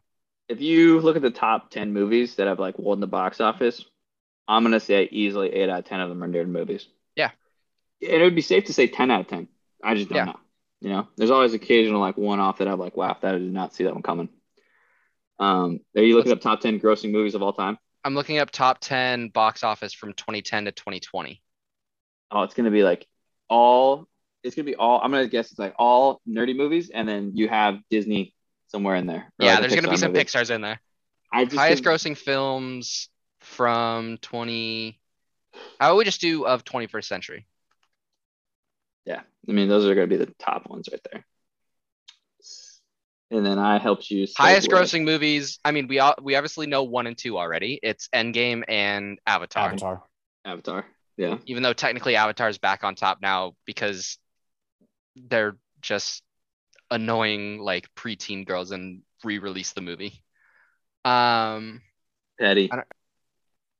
[0.48, 3.84] If you look at the top 10 movies that have like won the box office,
[4.46, 6.86] I'm going to say easily 8 out of 10 of them are nerd movies.
[7.16, 7.32] Yeah.
[8.02, 9.48] And it would be safe to say 10 out of 10.
[9.82, 10.24] I just don't Yeah.
[10.26, 10.40] know.
[10.80, 13.52] You know, there's always occasional like one off that I'm like, wow, that I did
[13.52, 14.28] not see that one coming.
[15.42, 17.76] Um, are you looking up top 10 grossing movies of all time?
[18.04, 21.42] I'm looking up top 10 box office from 2010 to 2020.
[22.30, 23.06] Oh, it's going to be like
[23.48, 24.06] all,
[24.44, 26.90] it's going to be all, I'm going to guess it's like all nerdy movies.
[26.94, 28.34] And then you have Disney
[28.68, 29.32] somewhere in there.
[29.40, 30.24] Yeah, like there's going to be some movie.
[30.24, 30.80] Pixar's in there.
[31.32, 33.08] I just Highest think- grossing films
[33.40, 35.00] from 20
[35.80, 37.46] How would we just do of 21st century?
[39.04, 41.26] Yeah, I mean those are going to be the top ones right there.
[43.32, 44.26] And then I helped you.
[44.36, 45.58] Highest grossing movies.
[45.64, 47.80] I mean, we all, we obviously know one and two already.
[47.82, 49.68] It's Endgame and Avatar.
[49.68, 50.02] Avatar.
[50.44, 50.86] Avatar.
[51.16, 54.18] Yeah, Even though technically Avatar's back on top now because
[55.16, 56.22] they're just
[56.90, 60.22] annoying like preteen girls and re-release the movie.
[61.04, 61.80] Um,
[62.38, 62.70] Petty.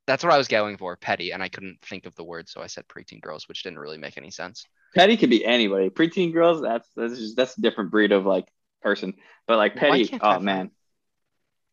[0.07, 2.61] That's what I was going for, petty, and I couldn't think of the word, so
[2.61, 4.67] I said preteen girls, which didn't really make any sense.
[4.95, 5.91] Petty could be anybody.
[5.91, 6.61] Preteen girls.
[6.61, 8.47] That's that's just that's a different breed of like
[8.83, 9.15] person.
[9.47, 10.09] But like petty.
[10.13, 10.71] Oh I find- man.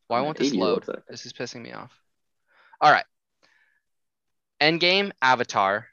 [0.07, 0.84] Why won't this load?
[0.88, 1.91] that- This is pissing me off.
[2.82, 3.05] All right.
[4.62, 5.88] Endgame, Avatar,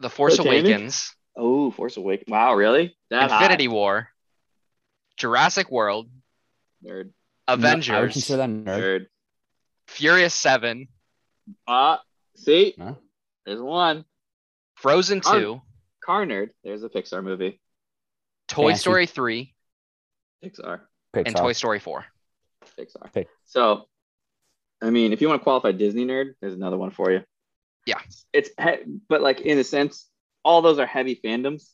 [0.00, 0.64] The Force Titanic?
[0.64, 2.28] Awakens, Oh, Force Awakens.
[2.30, 2.96] Wow, really?
[3.10, 4.08] That Infinity War,
[5.16, 6.08] Jurassic World,
[6.84, 6.88] high?
[6.90, 7.10] Nerd.
[7.46, 8.80] I would Avengers, consider that nerd.
[8.80, 9.06] Nerd.
[9.88, 10.88] Furious 7,
[11.66, 12.02] Ah,
[12.36, 12.94] see, Huh?
[13.46, 14.04] there's one.
[14.76, 15.62] Frozen Car- 2,
[16.04, 16.50] Car Nerd.
[16.62, 17.60] There's a Pixar movie.
[18.48, 18.80] Toy Fancy.
[18.80, 19.54] Story 3,
[20.44, 20.80] Pixar.
[21.14, 22.04] and Toy Story 4.
[22.78, 23.12] Pixar.
[23.12, 23.28] Pick.
[23.46, 23.88] So,
[24.82, 27.22] I mean, if you want to qualify Disney nerd, there's another one for you.
[27.86, 28.00] Yeah.
[28.32, 28.50] It's
[29.08, 30.06] but like in a sense,
[30.44, 31.68] all those are heavy fandoms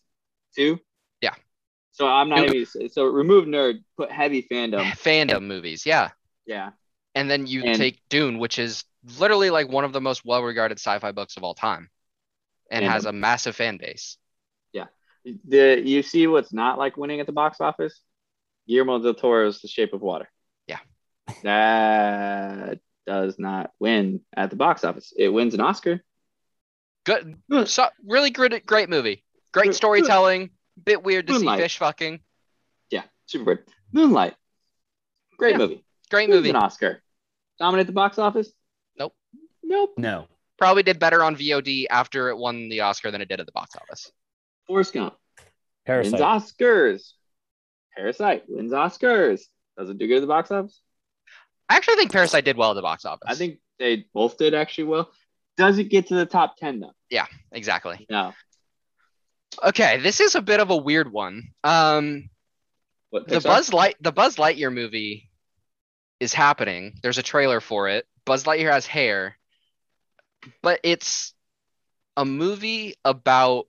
[0.56, 0.78] too.
[1.20, 1.34] Yeah.
[1.92, 4.84] So I'm not even so remove nerd, put heavy fandom.
[4.92, 6.10] Fandom movies, yeah.
[6.46, 6.70] Yeah.
[7.14, 8.84] And then you And- take Dune, which is
[9.18, 11.90] literally like one of the most well-regarded sci-fi books of all time,
[12.70, 12.88] and Fandom.
[12.88, 14.16] has a massive fan base.
[14.72, 14.86] Yeah.
[15.24, 18.00] The you see what's not like winning at the box office?
[18.66, 20.28] Guillermo del Toro's The Shape of Water.
[20.66, 20.78] Yeah.
[21.42, 25.12] That does not win at the box office.
[25.16, 26.02] It wins an Oscar.
[27.04, 27.68] Good, Good.
[27.68, 29.22] so really great, great movie.
[29.52, 30.50] Great storytelling.
[30.82, 31.58] Bit weird to Moonlight.
[31.58, 32.20] see fish fucking.
[32.90, 33.58] Yeah, Superbird.
[33.92, 34.34] Moonlight.
[35.38, 35.58] Great Yeah.
[35.58, 35.84] movie.
[36.10, 36.50] Great movie.
[36.50, 37.02] an Oscar.
[37.58, 38.50] Dominate the box office?
[38.98, 39.14] Nope.
[39.62, 39.94] Nope.
[39.98, 40.26] No.
[40.58, 43.52] Probably did better on VOD after it won the Oscar than it did at the
[43.52, 44.10] box office.
[44.66, 45.14] Forrest Gump
[45.84, 46.12] Parasite.
[46.12, 47.12] wins Oscars.
[47.96, 49.40] Parasite wins Oscars.
[49.76, 50.80] Doesn't do good at the box office.
[51.68, 53.26] I actually think Parasite did well at the box office.
[53.26, 55.10] I think they both did actually well.
[55.56, 56.92] Does it get to the top ten though?
[57.10, 58.06] Yeah, exactly.
[58.10, 58.32] No.
[59.62, 61.44] Okay, this is a bit of a weird one.
[61.62, 62.28] Um,
[63.10, 65.30] What the Buzz Light, the Buzz Lightyear movie
[66.18, 66.98] is happening.
[67.02, 68.06] There's a trailer for it.
[68.24, 69.36] Buzz Lightyear has hair,
[70.62, 71.34] but it's
[72.16, 73.66] a movie about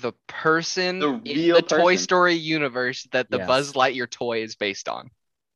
[0.00, 1.96] the person The in real the Toy.
[1.96, 3.46] Story universe that the Yes.
[3.46, 5.10] Buzz Lightyear toy is based on.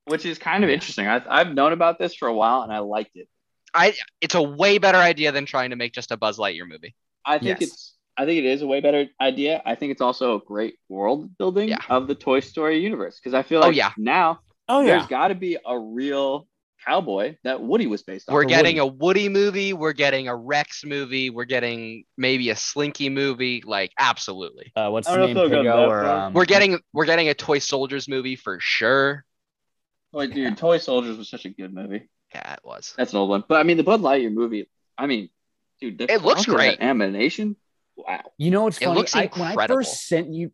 [0.06, 0.74] which is kind of Yeah.
[0.74, 1.06] interesting.
[1.06, 3.28] I, I've known about this for a while and I liked it.
[3.72, 6.94] I it's a way better idea than trying to make just a Buzz Lightyear movie.
[7.24, 7.70] I think Yes.
[7.70, 9.62] it's I think it is a way better idea.
[9.64, 11.78] I think it's also a great world building Yeah.
[11.88, 13.92] of the Toy Story universe because I feel Oh, like yeah.
[13.96, 14.96] now Oh yeah.
[14.96, 16.48] there's got to be a real
[16.87, 18.35] cowboy that Woody was based on.
[18.35, 18.78] We're getting Woody.
[18.78, 23.93] a Woody movie, we're getting a Rex movie, we're getting maybe a Slinky movie, like
[23.99, 24.72] absolutely.
[24.76, 25.35] Uh, what's I the name?
[25.37, 28.37] know if they'll go Pigo or um, We're getting we're getting a Toy Soldiers movie
[28.37, 29.24] for sure.
[30.12, 32.09] Boy, dude, Toy Soldiers was such a good movie.
[32.35, 32.95] Yeah, it was.
[32.97, 34.68] That's an old one, but I mean the Bud Lightyear movie.
[34.99, 35.28] I mean,
[35.81, 36.81] dude, the It looks great.
[36.81, 37.57] Animation.
[37.97, 38.20] Wow.
[38.39, 38.99] You know what's It funny?
[38.99, 40.53] looks I, when I first sent you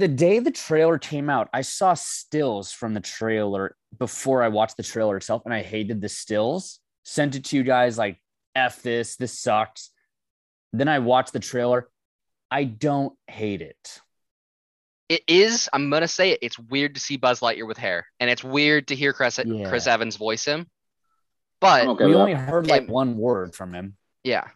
[0.00, 4.76] the day the trailer came out, I saw stills from the trailer before I watched
[4.76, 6.80] the trailer itself, and I hated the stills.
[7.04, 8.20] Sent it to you guys like,
[8.54, 9.90] "F this, this sucks."
[10.72, 11.88] Then I watched the trailer.
[12.50, 14.00] I don't hate it.
[15.08, 15.68] it is.
[15.72, 16.38] I'm gonna say it.
[16.42, 19.68] It's weird to see Buzz Lightyear with hair, and it's weird to hear Chris Yeah.
[19.68, 20.68] Chris Evans voice him.
[21.60, 23.96] But okay we only heard like And- one word from him.
[24.24, 24.48] yeah,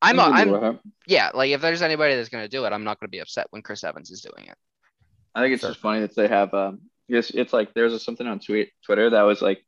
[0.00, 0.18] I'm.
[0.20, 0.50] I'm a, good I'm.
[0.50, 0.80] with it.
[1.06, 3.62] Yeah, like if there's anybody that's gonna do it, I'm not gonna be upset when
[3.62, 4.56] Chris Evans is doing it.
[5.34, 5.70] I think it's Sure.
[5.70, 9.10] just funny that they have um yes it's like there's a, something on tweet Twitter
[9.10, 9.64] that was like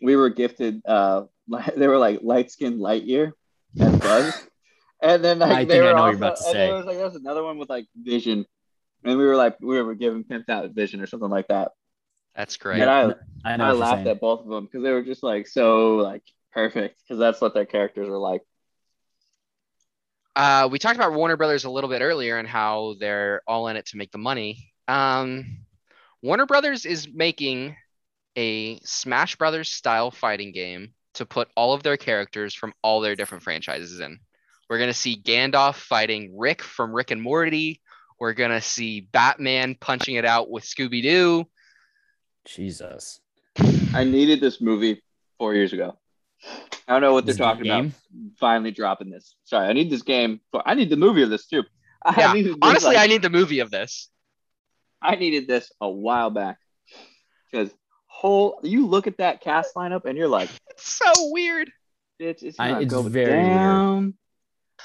[0.00, 3.34] we were gifted uh li- they were like light skinned light year
[3.78, 4.46] and buzz
[5.02, 6.52] and then like I they think I were know what also, you're about to and
[6.52, 6.66] say.
[6.66, 8.46] there was like there was another one with like vision
[9.04, 11.72] and we were like we were given pimped out vision or something like that
[12.34, 12.80] That's great.
[12.80, 13.14] and I
[13.44, 13.64] I know.
[13.64, 16.22] I laughed at both of them because they were just like so like
[16.52, 18.42] perfect because that's what their characters are like
[20.34, 23.76] Uh, we talked about Warner Brothers a little bit earlier and how they're all in
[23.76, 24.72] it to make the money.
[24.88, 25.58] Um,
[26.22, 27.76] Warner Brothers is making
[28.36, 33.14] a Smash Brothers style fighting game to put all of their characters from all their
[33.14, 34.18] different franchises in.
[34.70, 37.82] We're gonna see Gandalf fighting Rick from Rick and Morty.
[38.18, 41.44] We're gonna see Batman punching it out with Scooby Doo.
[42.46, 43.20] Jesus.
[43.92, 45.02] I needed this movie
[45.38, 45.98] four years ago
[46.88, 47.92] I don't know what they're talking about
[48.38, 49.34] finally dropping this.
[49.44, 50.40] Sorry, I need this game.
[50.64, 51.62] I need the movie of this too.
[52.04, 54.08] I Yeah, this, Honestly, like- I need the movie of this.
[55.00, 56.58] I needed this a while back
[57.50, 57.70] because
[58.06, 61.70] whole you look at that cast lineup and you're like, It's so weird.
[62.18, 64.14] it's it's, I- it's very weird.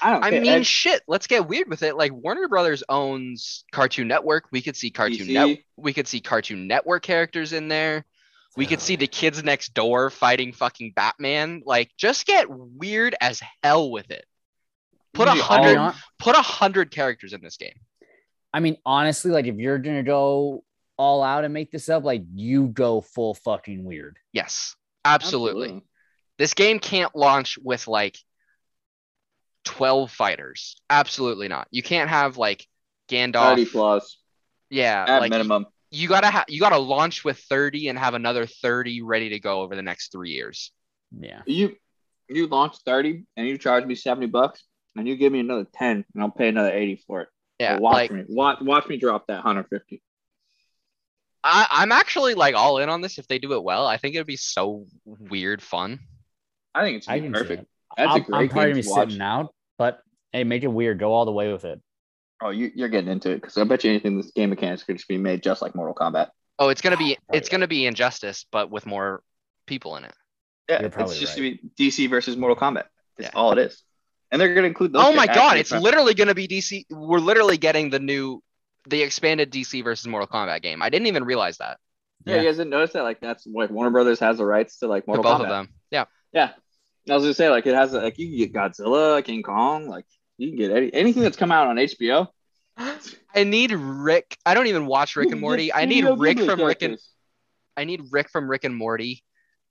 [0.00, 0.22] I don't.
[0.24, 0.40] I care.
[0.40, 1.02] mean, And shit.
[1.08, 1.96] Let's get weird with it.
[1.96, 4.44] Like Warner Brothers owns Cartoon Network.
[4.52, 5.32] We could see Cartoon DC.
[5.32, 5.58] Net.
[5.76, 8.04] We could see Cartoon Network characters in there.
[8.56, 11.62] We could see the kids next door fighting fucking Batman.
[11.64, 14.24] Like, just get weird as hell with it.
[15.14, 15.68] Put a hundred.
[15.68, 17.78] mean, all- hon- Put a hundred characters in this game.
[18.52, 20.64] I mean, honestly, like if you're gonna go
[20.96, 24.18] all out and make this up, like you go full fucking weird.
[24.32, 24.74] Yes,
[25.04, 25.82] absolutely.
[26.38, 28.18] This game can't launch with like
[29.64, 30.80] twelve fighters.
[30.88, 31.68] Absolutely not.
[31.70, 32.66] You can't have like
[33.08, 33.50] Gandalf.
[33.50, 34.18] Thirty flaws
[34.70, 35.66] Yeah, at like minimum.
[35.90, 39.60] You gotta have you gotta launch with 30 and have another 30 ready to go
[39.62, 40.72] over the next three years
[41.18, 41.42] Yeah.
[41.46, 41.76] You
[42.28, 44.62] you launch thirty and you charge me seventy bucks
[44.96, 47.28] and you give me another ten and I'll pay another eighty for it.
[47.58, 50.02] yeah Well, watch like me watch watch me drop that hundred fifty.
[51.44, 54.14] I, i'm actually like all in on this if they do it well i think
[54.14, 56.00] it would be so weird fun
[56.74, 57.62] I think it's I perfect.
[57.62, 57.68] it.
[57.96, 60.00] That's I'm, a great I'm probably gonna be sitting out, but
[60.32, 60.98] hey, make it weird.
[61.00, 61.80] Go all the way with it.
[62.40, 64.96] Oh, you, you're getting into it because I bet you anything this game mechanics could
[64.96, 66.28] just be made just like Mortal Kombat.
[66.58, 67.52] oh it's gonna be Oh, it's yeah.
[67.52, 69.22] gonna be injustice but with more
[69.66, 70.14] people in it
[70.68, 71.58] Yeah, You're it's just right.
[71.58, 72.84] to be DC versus Mortal Kombat.
[73.16, 73.38] That's Yeah.
[73.38, 73.82] all it is.
[74.30, 75.04] And they're gonna include those.
[75.04, 78.42] oh my god it's from- literally gonna be dc we're literally getting the new
[78.88, 81.78] the expanded dc versus mortal kombat game i didn't even realize that
[82.24, 82.40] Yeah, Yeah.
[82.42, 83.02] you guys didn't notice that?
[83.02, 85.44] Like that's like Warner Brothers has the rights to like for Mortal both Kombat.
[85.44, 86.50] of them yeah Yeah,
[87.10, 90.04] I was gonna say like it has like you can get Godzilla, King Kong, like
[90.38, 92.28] you can get any, anything that's come out on HBO.
[93.34, 96.80] i need rick i don't even watch rick and morty i need rick from rick
[96.82, 96.96] and.
[97.78, 99.22] I need Rick from Rick and Morty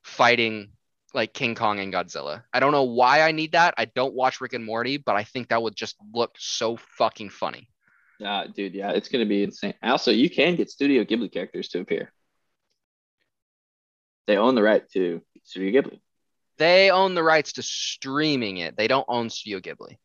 [0.01, 0.69] fighting
[1.13, 2.43] like King Kong and Godzilla.
[2.53, 3.73] I don't know why I need that.
[3.77, 7.31] I don't watch Rick and Morty, but I think that would just look so fucking
[7.31, 7.67] funny.
[8.17, 8.73] Yeah, dude.
[8.73, 9.73] Yeah, it's gonna be insane.
[9.83, 12.13] Also, you can get Studio Ghibli characters to appear.
[14.25, 15.99] They own the right to Studio Ghibli.
[16.57, 18.77] They own the rights to streaming it.
[18.77, 19.97] They don't own Studio Ghibli.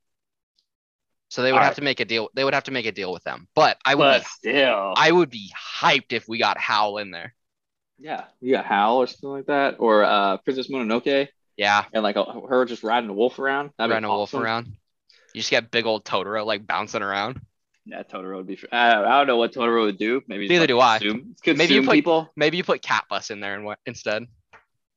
[1.32, 1.76] So they would All have right.
[1.76, 2.28] to make a deal.
[2.34, 3.48] They would have to make a deal with them.
[3.54, 7.10] But I would But be, still, I would be hyped if we got Howl in
[7.10, 7.34] there.
[7.98, 12.16] yeah, you got Howl or something like that, or uh, Princess Mononoke, Yeah, and like
[12.16, 13.70] a, her just riding a wolf around.
[13.78, 14.66] That'd be running a wolf around.
[15.32, 17.40] You just get big old Totoro like bouncing around.
[17.86, 18.58] Yeah, Totoro would be.
[18.70, 20.20] I, I don't know what Totoro would do.
[20.28, 20.98] Maybe Neither like do I.
[20.98, 22.30] Consume, Maybe you put- people.
[22.36, 24.26] Maybe you put Catbus in there and what instead.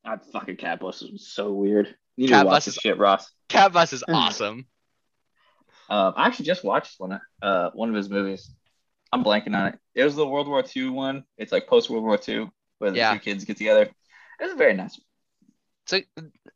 [0.04, 1.96] I fucking cat bus is so weird.
[2.18, 3.32] You need Cat to watch Bus this is- shit, Ross.
[3.48, 4.14] Catbus is Hmm.
[4.16, 4.66] awesome.
[5.90, 8.50] Um, I actually just watched one uh one of his movies.
[9.12, 9.80] I'm blanking on it.
[9.94, 11.24] It was the World War II one.
[11.38, 13.14] It's like post World War II, where the Yeah.
[13.14, 13.90] two kids get together.
[14.40, 15.00] It's a very nice.
[15.88, 16.00] So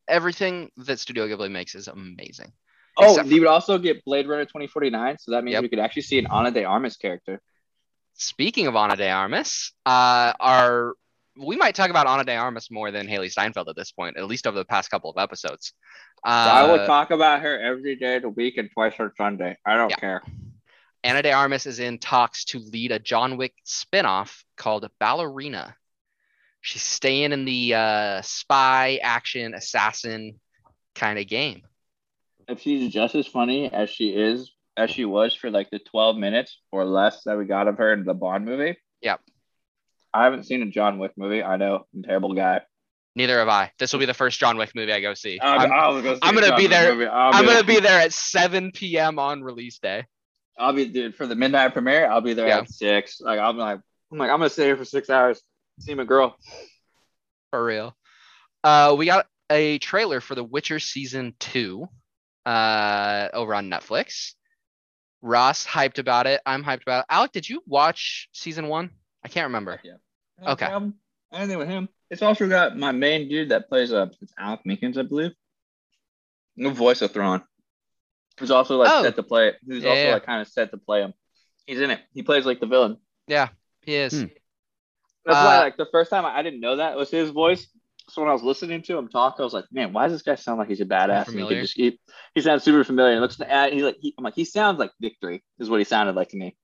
[0.08, 2.52] everything that Studio Ghibli makes is amazing.
[2.96, 5.62] Oh, Except- you would also get Blade Runner 2049, so that means Yep.
[5.62, 7.40] we could actually see an Ana de Armas character.
[8.14, 10.94] Speaking of Ana de Armas, uh, our
[11.38, 14.26] we might talk about Ana de Armas more than Hailee Steinfeld at this point, at
[14.26, 15.72] least over the past couple of episodes.
[16.24, 19.56] Uh, I would talk about her every day of the week and twice on Sunday.
[19.64, 19.96] I don't Yeah.
[19.96, 20.22] care.
[21.02, 25.74] Ana de Armas is in talks to lead a John Wick spinoff called Ballerina.
[26.60, 30.38] She's staying in the uh, spy, action, assassin
[30.94, 31.62] kind of game.
[32.48, 36.16] If she's just as funny as she is, as she was for like the 12
[36.16, 38.76] minutes or less that we got of her in the Bond movie.
[39.00, 39.20] Yep.
[40.12, 41.42] I haven't seen a John Wick movie.
[41.42, 42.62] I know, I'm a terrible guy.
[43.16, 43.72] Neither have I.
[43.78, 45.38] This will be the first John Wick movie I go see.
[45.42, 48.72] I'm, I'm, gonna see I'm gonna be there- I'm gonna like- be there at 7
[48.72, 49.18] p.m.
[49.18, 50.04] on release day.
[50.58, 52.08] I'll be dude for the midnight premiere.
[52.10, 52.58] I'll be there Yeah.
[52.58, 53.20] at six.
[53.20, 53.80] Like I'm like
[54.12, 55.40] I'm like I'm gonna stay here for six hours.
[55.80, 56.36] See my girl.
[57.50, 57.96] For real.
[58.62, 61.88] Uh, we got a trailer for The Witcher season two,
[62.44, 64.34] uh, over on Netflix.
[65.22, 66.40] Ross hyped about it.
[66.46, 67.06] I'm hyped about it.
[67.08, 68.90] Alec, did you watch season one?
[69.24, 69.80] I can't remember.
[69.82, 69.96] Yeah.
[70.52, 70.66] Okay.
[70.66, 70.94] Um,
[71.32, 71.88] anything with him.
[72.10, 75.32] It's also got my main dude that plays uh it's Alec Meekins, I believe.
[76.56, 77.42] No voice of Thrawn.
[78.38, 79.02] Who's also like Oh.
[79.02, 80.12] set to play who's Yeah, also yeah.
[80.14, 81.14] like kind of set to play him.
[81.66, 82.00] He's in it.
[82.12, 82.96] He plays like the villain.
[83.26, 83.48] Yeah,
[83.82, 84.12] he is.
[84.12, 84.26] Hmm.
[85.26, 87.68] That's why Uh, like the first time I, I didn't know that was his voice.
[88.08, 90.22] So when I was listening to him talk, I was like, man, why does this
[90.22, 91.26] guy sound like he's a badass?
[91.28, 91.48] And he, Familiar.
[91.56, 92.00] could just, he,
[92.34, 93.14] he sounds super familiar.
[93.14, 95.84] He looks and he's like he, I'm like, he sounds like victory, is what he
[95.84, 96.56] sounded like to me.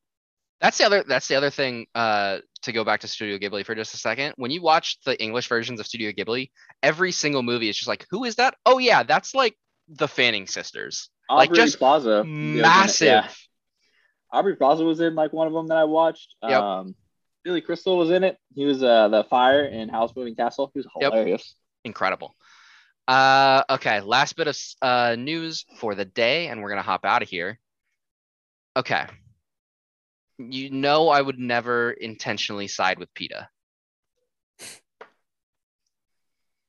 [0.60, 1.04] That's the other.
[1.06, 1.86] That's the other thing.
[1.94, 4.34] Uh, to go back to Studio Ghibli for just a second.
[4.36, 6.50] When you watch the English versions of Studio Ghibli,
[6.82, 8.54] every single movie is just like, who is that?
[8.64, 9.56] Oh yeah, that's like
[9.88, 11.10] the Fanning sisters.
[11.28, 12.08] Like, just Plaza.
[12.08, 12.62] yeah, was in it.
[12.62, 13.06] Massive.
[13.06, 13.28] Yeah.
[14.32, 16.34] Aubrey Plaza was in like one of them that I watched.
[16.42, 16.60] Yep.
[16.62, 16.94] Um,
[17.44, 18.36] Billy Crystal was in it.
[18.54, 20.70] He was uh, the fire in Howl's Moving Castle.
[20.74, 21.12] He was Yep.
[21.12, 21.54] hilarious.
[21.84, 22.34] incredible.
[23.06, 27.22] Uh, okay, last bit of uh, news for the day, and we're gonna hop out
[27.22, 27.58] of here.
[28.76, 29.06] Okay,
[30.38, 33.48] you know I would never intentionally side with PETA,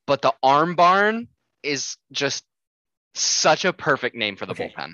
[0.06, 1.28] but the Arm Barn
[1.62, 2.44] is just
[3.14, 4.72] such a perfect name for the Okay.
[4.76, 4.92] bullpen.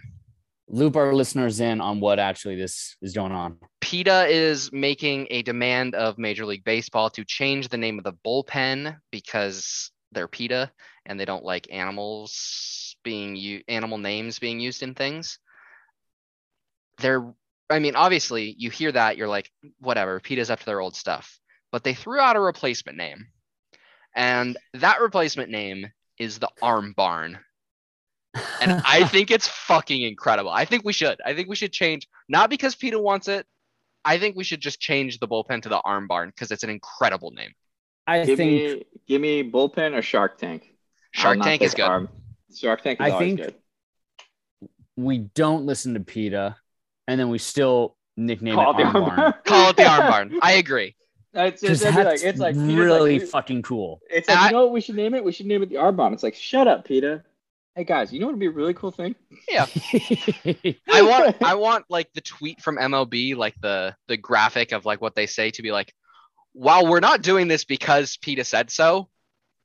[0.69, 3.59] Loop our listeners in on what actually this is going on.
[3.83, 8.15] PETA is making a demand of Major League Baseball to change the name of the
[8.25, 10.73] bullpen because they're PETA
[11.05, 15.39] and they don't like animals being u- animal names being used in things.
[16.99, 17.35] They're,
[17.71, 19.51] I mean, obviously, you hear that you're like,
[19.81, 21.39] whatever, PETA's up to their old stuff.
[21.73, 23.27] But they threw out a replacement name,
[24.15, 25.89] and that replacement name
[26.19, 27.39] is the Arm Barn.
[28.61, 30.51] And I think it's fucking incredible.
[30.51, 31.21] I think we should.
[31.25, 33.47] I think we should change, not because PETA wants it.
[34.05, 36.71] I think we should just change the bullpen to the Arm Barn because it's an
[36.71, 37.51] incredible name.
[38.07, 40.63] I Give think me give me bullpen or Shark Tank.
[41.13, 41.87] Shark Tank is good.
[41.87, 42.09] Arm.
[42.55, 43.55] Shark Tank is I always think- good.
[44.97, 46.57] we don't listen to PETA,
[47.09, 49.17] and then we still nickname Call it it the Arm Arm Barn.
[49.17, 49.35] Barn.
[49.45, 50.39] Call it the Arm Barn.
[50.43, 50.97] I agree.
[51.37, 54.01] It's, Because it's, that's like, it's like really like, fucking cool.
[54.09, 55.25] It's like, I- you know what we should name it?
[55.25, 56.13] We should name it the Arbonne.
[56.13, 57.25] It's like, shut up, PETA.
[57.75, 59.17] Hey guys, you know what would be a really cool thing?
[59.49, 59.67] Yeah.
[60.89, 65.01] I want I want like the tweet from MLB, like the the graphic of like
[65.01, 65.93] what they say to be like,
[66.53, 69.09] while we're not doing this because PETA said so,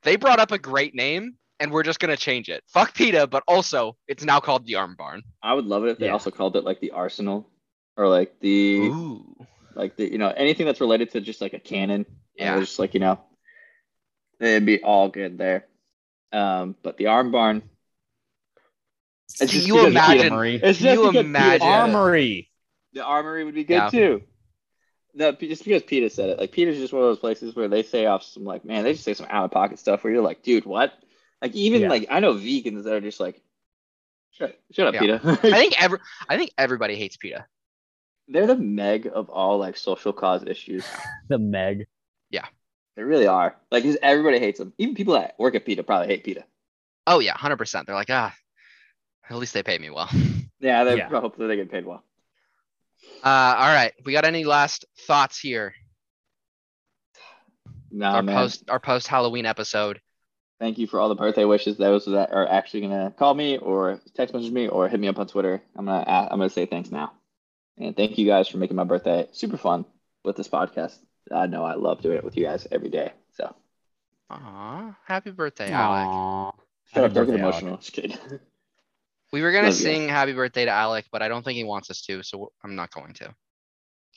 [0.02, 2.64] they brought up a great name and we're just gonna change it.
[2.68, 5.24] Fuck PETA, but also it's now called the Arm Barn.
[5.44, 6.14] I would love it if they Yeah.
[6.14, 7.50] also called it like the Arsenal
[7.98, 9.36] or like the Ooh.
[9.76, 12.06] like the you know anything that's related to just like a cannon.
[12.36, 12.56] Yeah.
[12.56, 13.20] Or just like you know,
[14.40, 15.66] it'd be all good there.
[16.32, 17.64] Um, but the arm barn.
[19.28, 20.32] It's Can just you imagine?
[20.34, 20.56] Armory.
[20.56, 21.60] It's just Can you imagine?
[21.60, 21.70] did it.
[21.70, 22.50] Armory.
[22.94, 23.90] The armory would be good Yeah.
[23.90, 24.24] too.
[25.14, 26.40] No, just because PETA said it.
[26.40, 28.94] Like PETA's just one of those places where they say off some like, man, they
[28.94, 30.94] just say some out of pocket stuff where you're like, dude, what?
[31.42, 31.90] Like even Yeah.
[31.90, 33.42] like I know vegans that are just like,
[34.32, 35.00] shut, shut up, Yeah.
[35.18, 35.22] PETA.
[35.44, 37.46] I think every I think everybody hates PETA.
[38.28, 40.86] they're the meg of all like social cause issues.
[41.30, 41.88] The Meg.
[42.30, 42.46] Yeah.
[42.96, 43.56] They really are.
[43.72, 44.74] Like everybody hates them.
[44.78, 46.44] Even people that work at PETA probably hate PETA.
[47.08, 47.86] Oh yeah, hundred percent.
[47.88, 48.36] They're like, ah,
[49.30, 50.10] at least they pay me well.
[50.62, 51.08] Yeah, they Yeah.
[51.08, 52.04] hopefully they get paid well.
[53.24, 55.74] Uh, all right, we got any last thoughts here?
[57.92, 58.36] No, our man.
[58.36, 60.02] post our post Halloween episode.
[60.60, 61.78] Thank you for all the birthday wishes.
[61.78, 65.18] Those that are actually gonna call me or text message me or hit me up
[65.20, 65.62] on Twitter.
[65.76, 67.14] I'm gonna a- I'm gonna say thanks now.
[67.78, 69.86] And thank you guys for making my birthday super fun
[70.26, 70.98] with this podcast.
[71.32, 73.14] I know I love doing it with you guys every day.
[73.32, 73.56] So
[74.32, 76.08] Aw, happy birthday, Alec.
[76.08, 76.52] Aw.
[76.52, 76.62] shut up,
[76.94, 77.56] Happy don't get birthday, Alec.
[77.62, 77.78] emotional.
[77.78, 78.18] Just kidding.
[79.32, 81.64] We were gonna Love you sing happy birthday to Alec, but I don't think he
[81.64, 83.26] wants us to, so I'm not going to.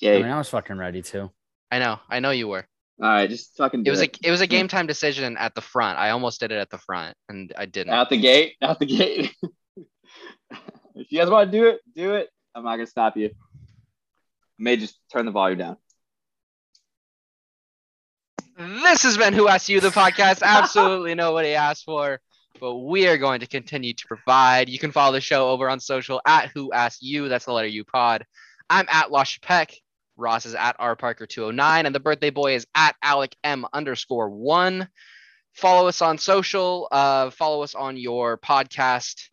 [0.03, 1.31] I mean, I was fucking ready to.
[1.71, 2.67] I know, I know you were.
[3.03, 4.19] All right, just fucking do It was a it.
[4.23, 5.99] it was a game time decision at the front.
[5.99, 7.93] I almost did it at the front, and I didn't.
[7.93, 9.35] out the gate, out the gate.
[10.95, 12.29] if you guys want to do it, do it.
[12.55, 13.27] I'm not gonna stop you.
[13.27, 13.31] I
[14.59, 15.77] may just turn the volume down.
[18.57, 20.43] This has been Who Asked You, the podcast.
[20.45, 22.21] Absolutely nobody asked for,
[22.61, 24.69] but we are going to continue to provide.
[24.69, 27.29] You can follow the show over on social at Who Asked You.
[27.29, 28.25] That's the letter U pod.
[28.71, 29.73] I'm at Losh Peck.
[30.23, 34.31] Ross is at R Parker 209, and the birthday boy is at Alec M underscore
[34.31, 34.89] one.
[35.55, 36.89] Follow us on social.
[36.91, 39.29] Uh, follow us on your podcast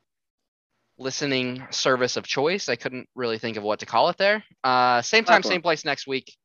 [0.98, 2.68] listening service of choice.
[2.68, 4.44] I couldn't really think of what to call it there.
[4.64, 6.36] Uh, same time, same place next week.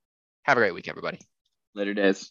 [0.44, 1.18] Have a great week, everybody.
[1.74, 2.30] Later days.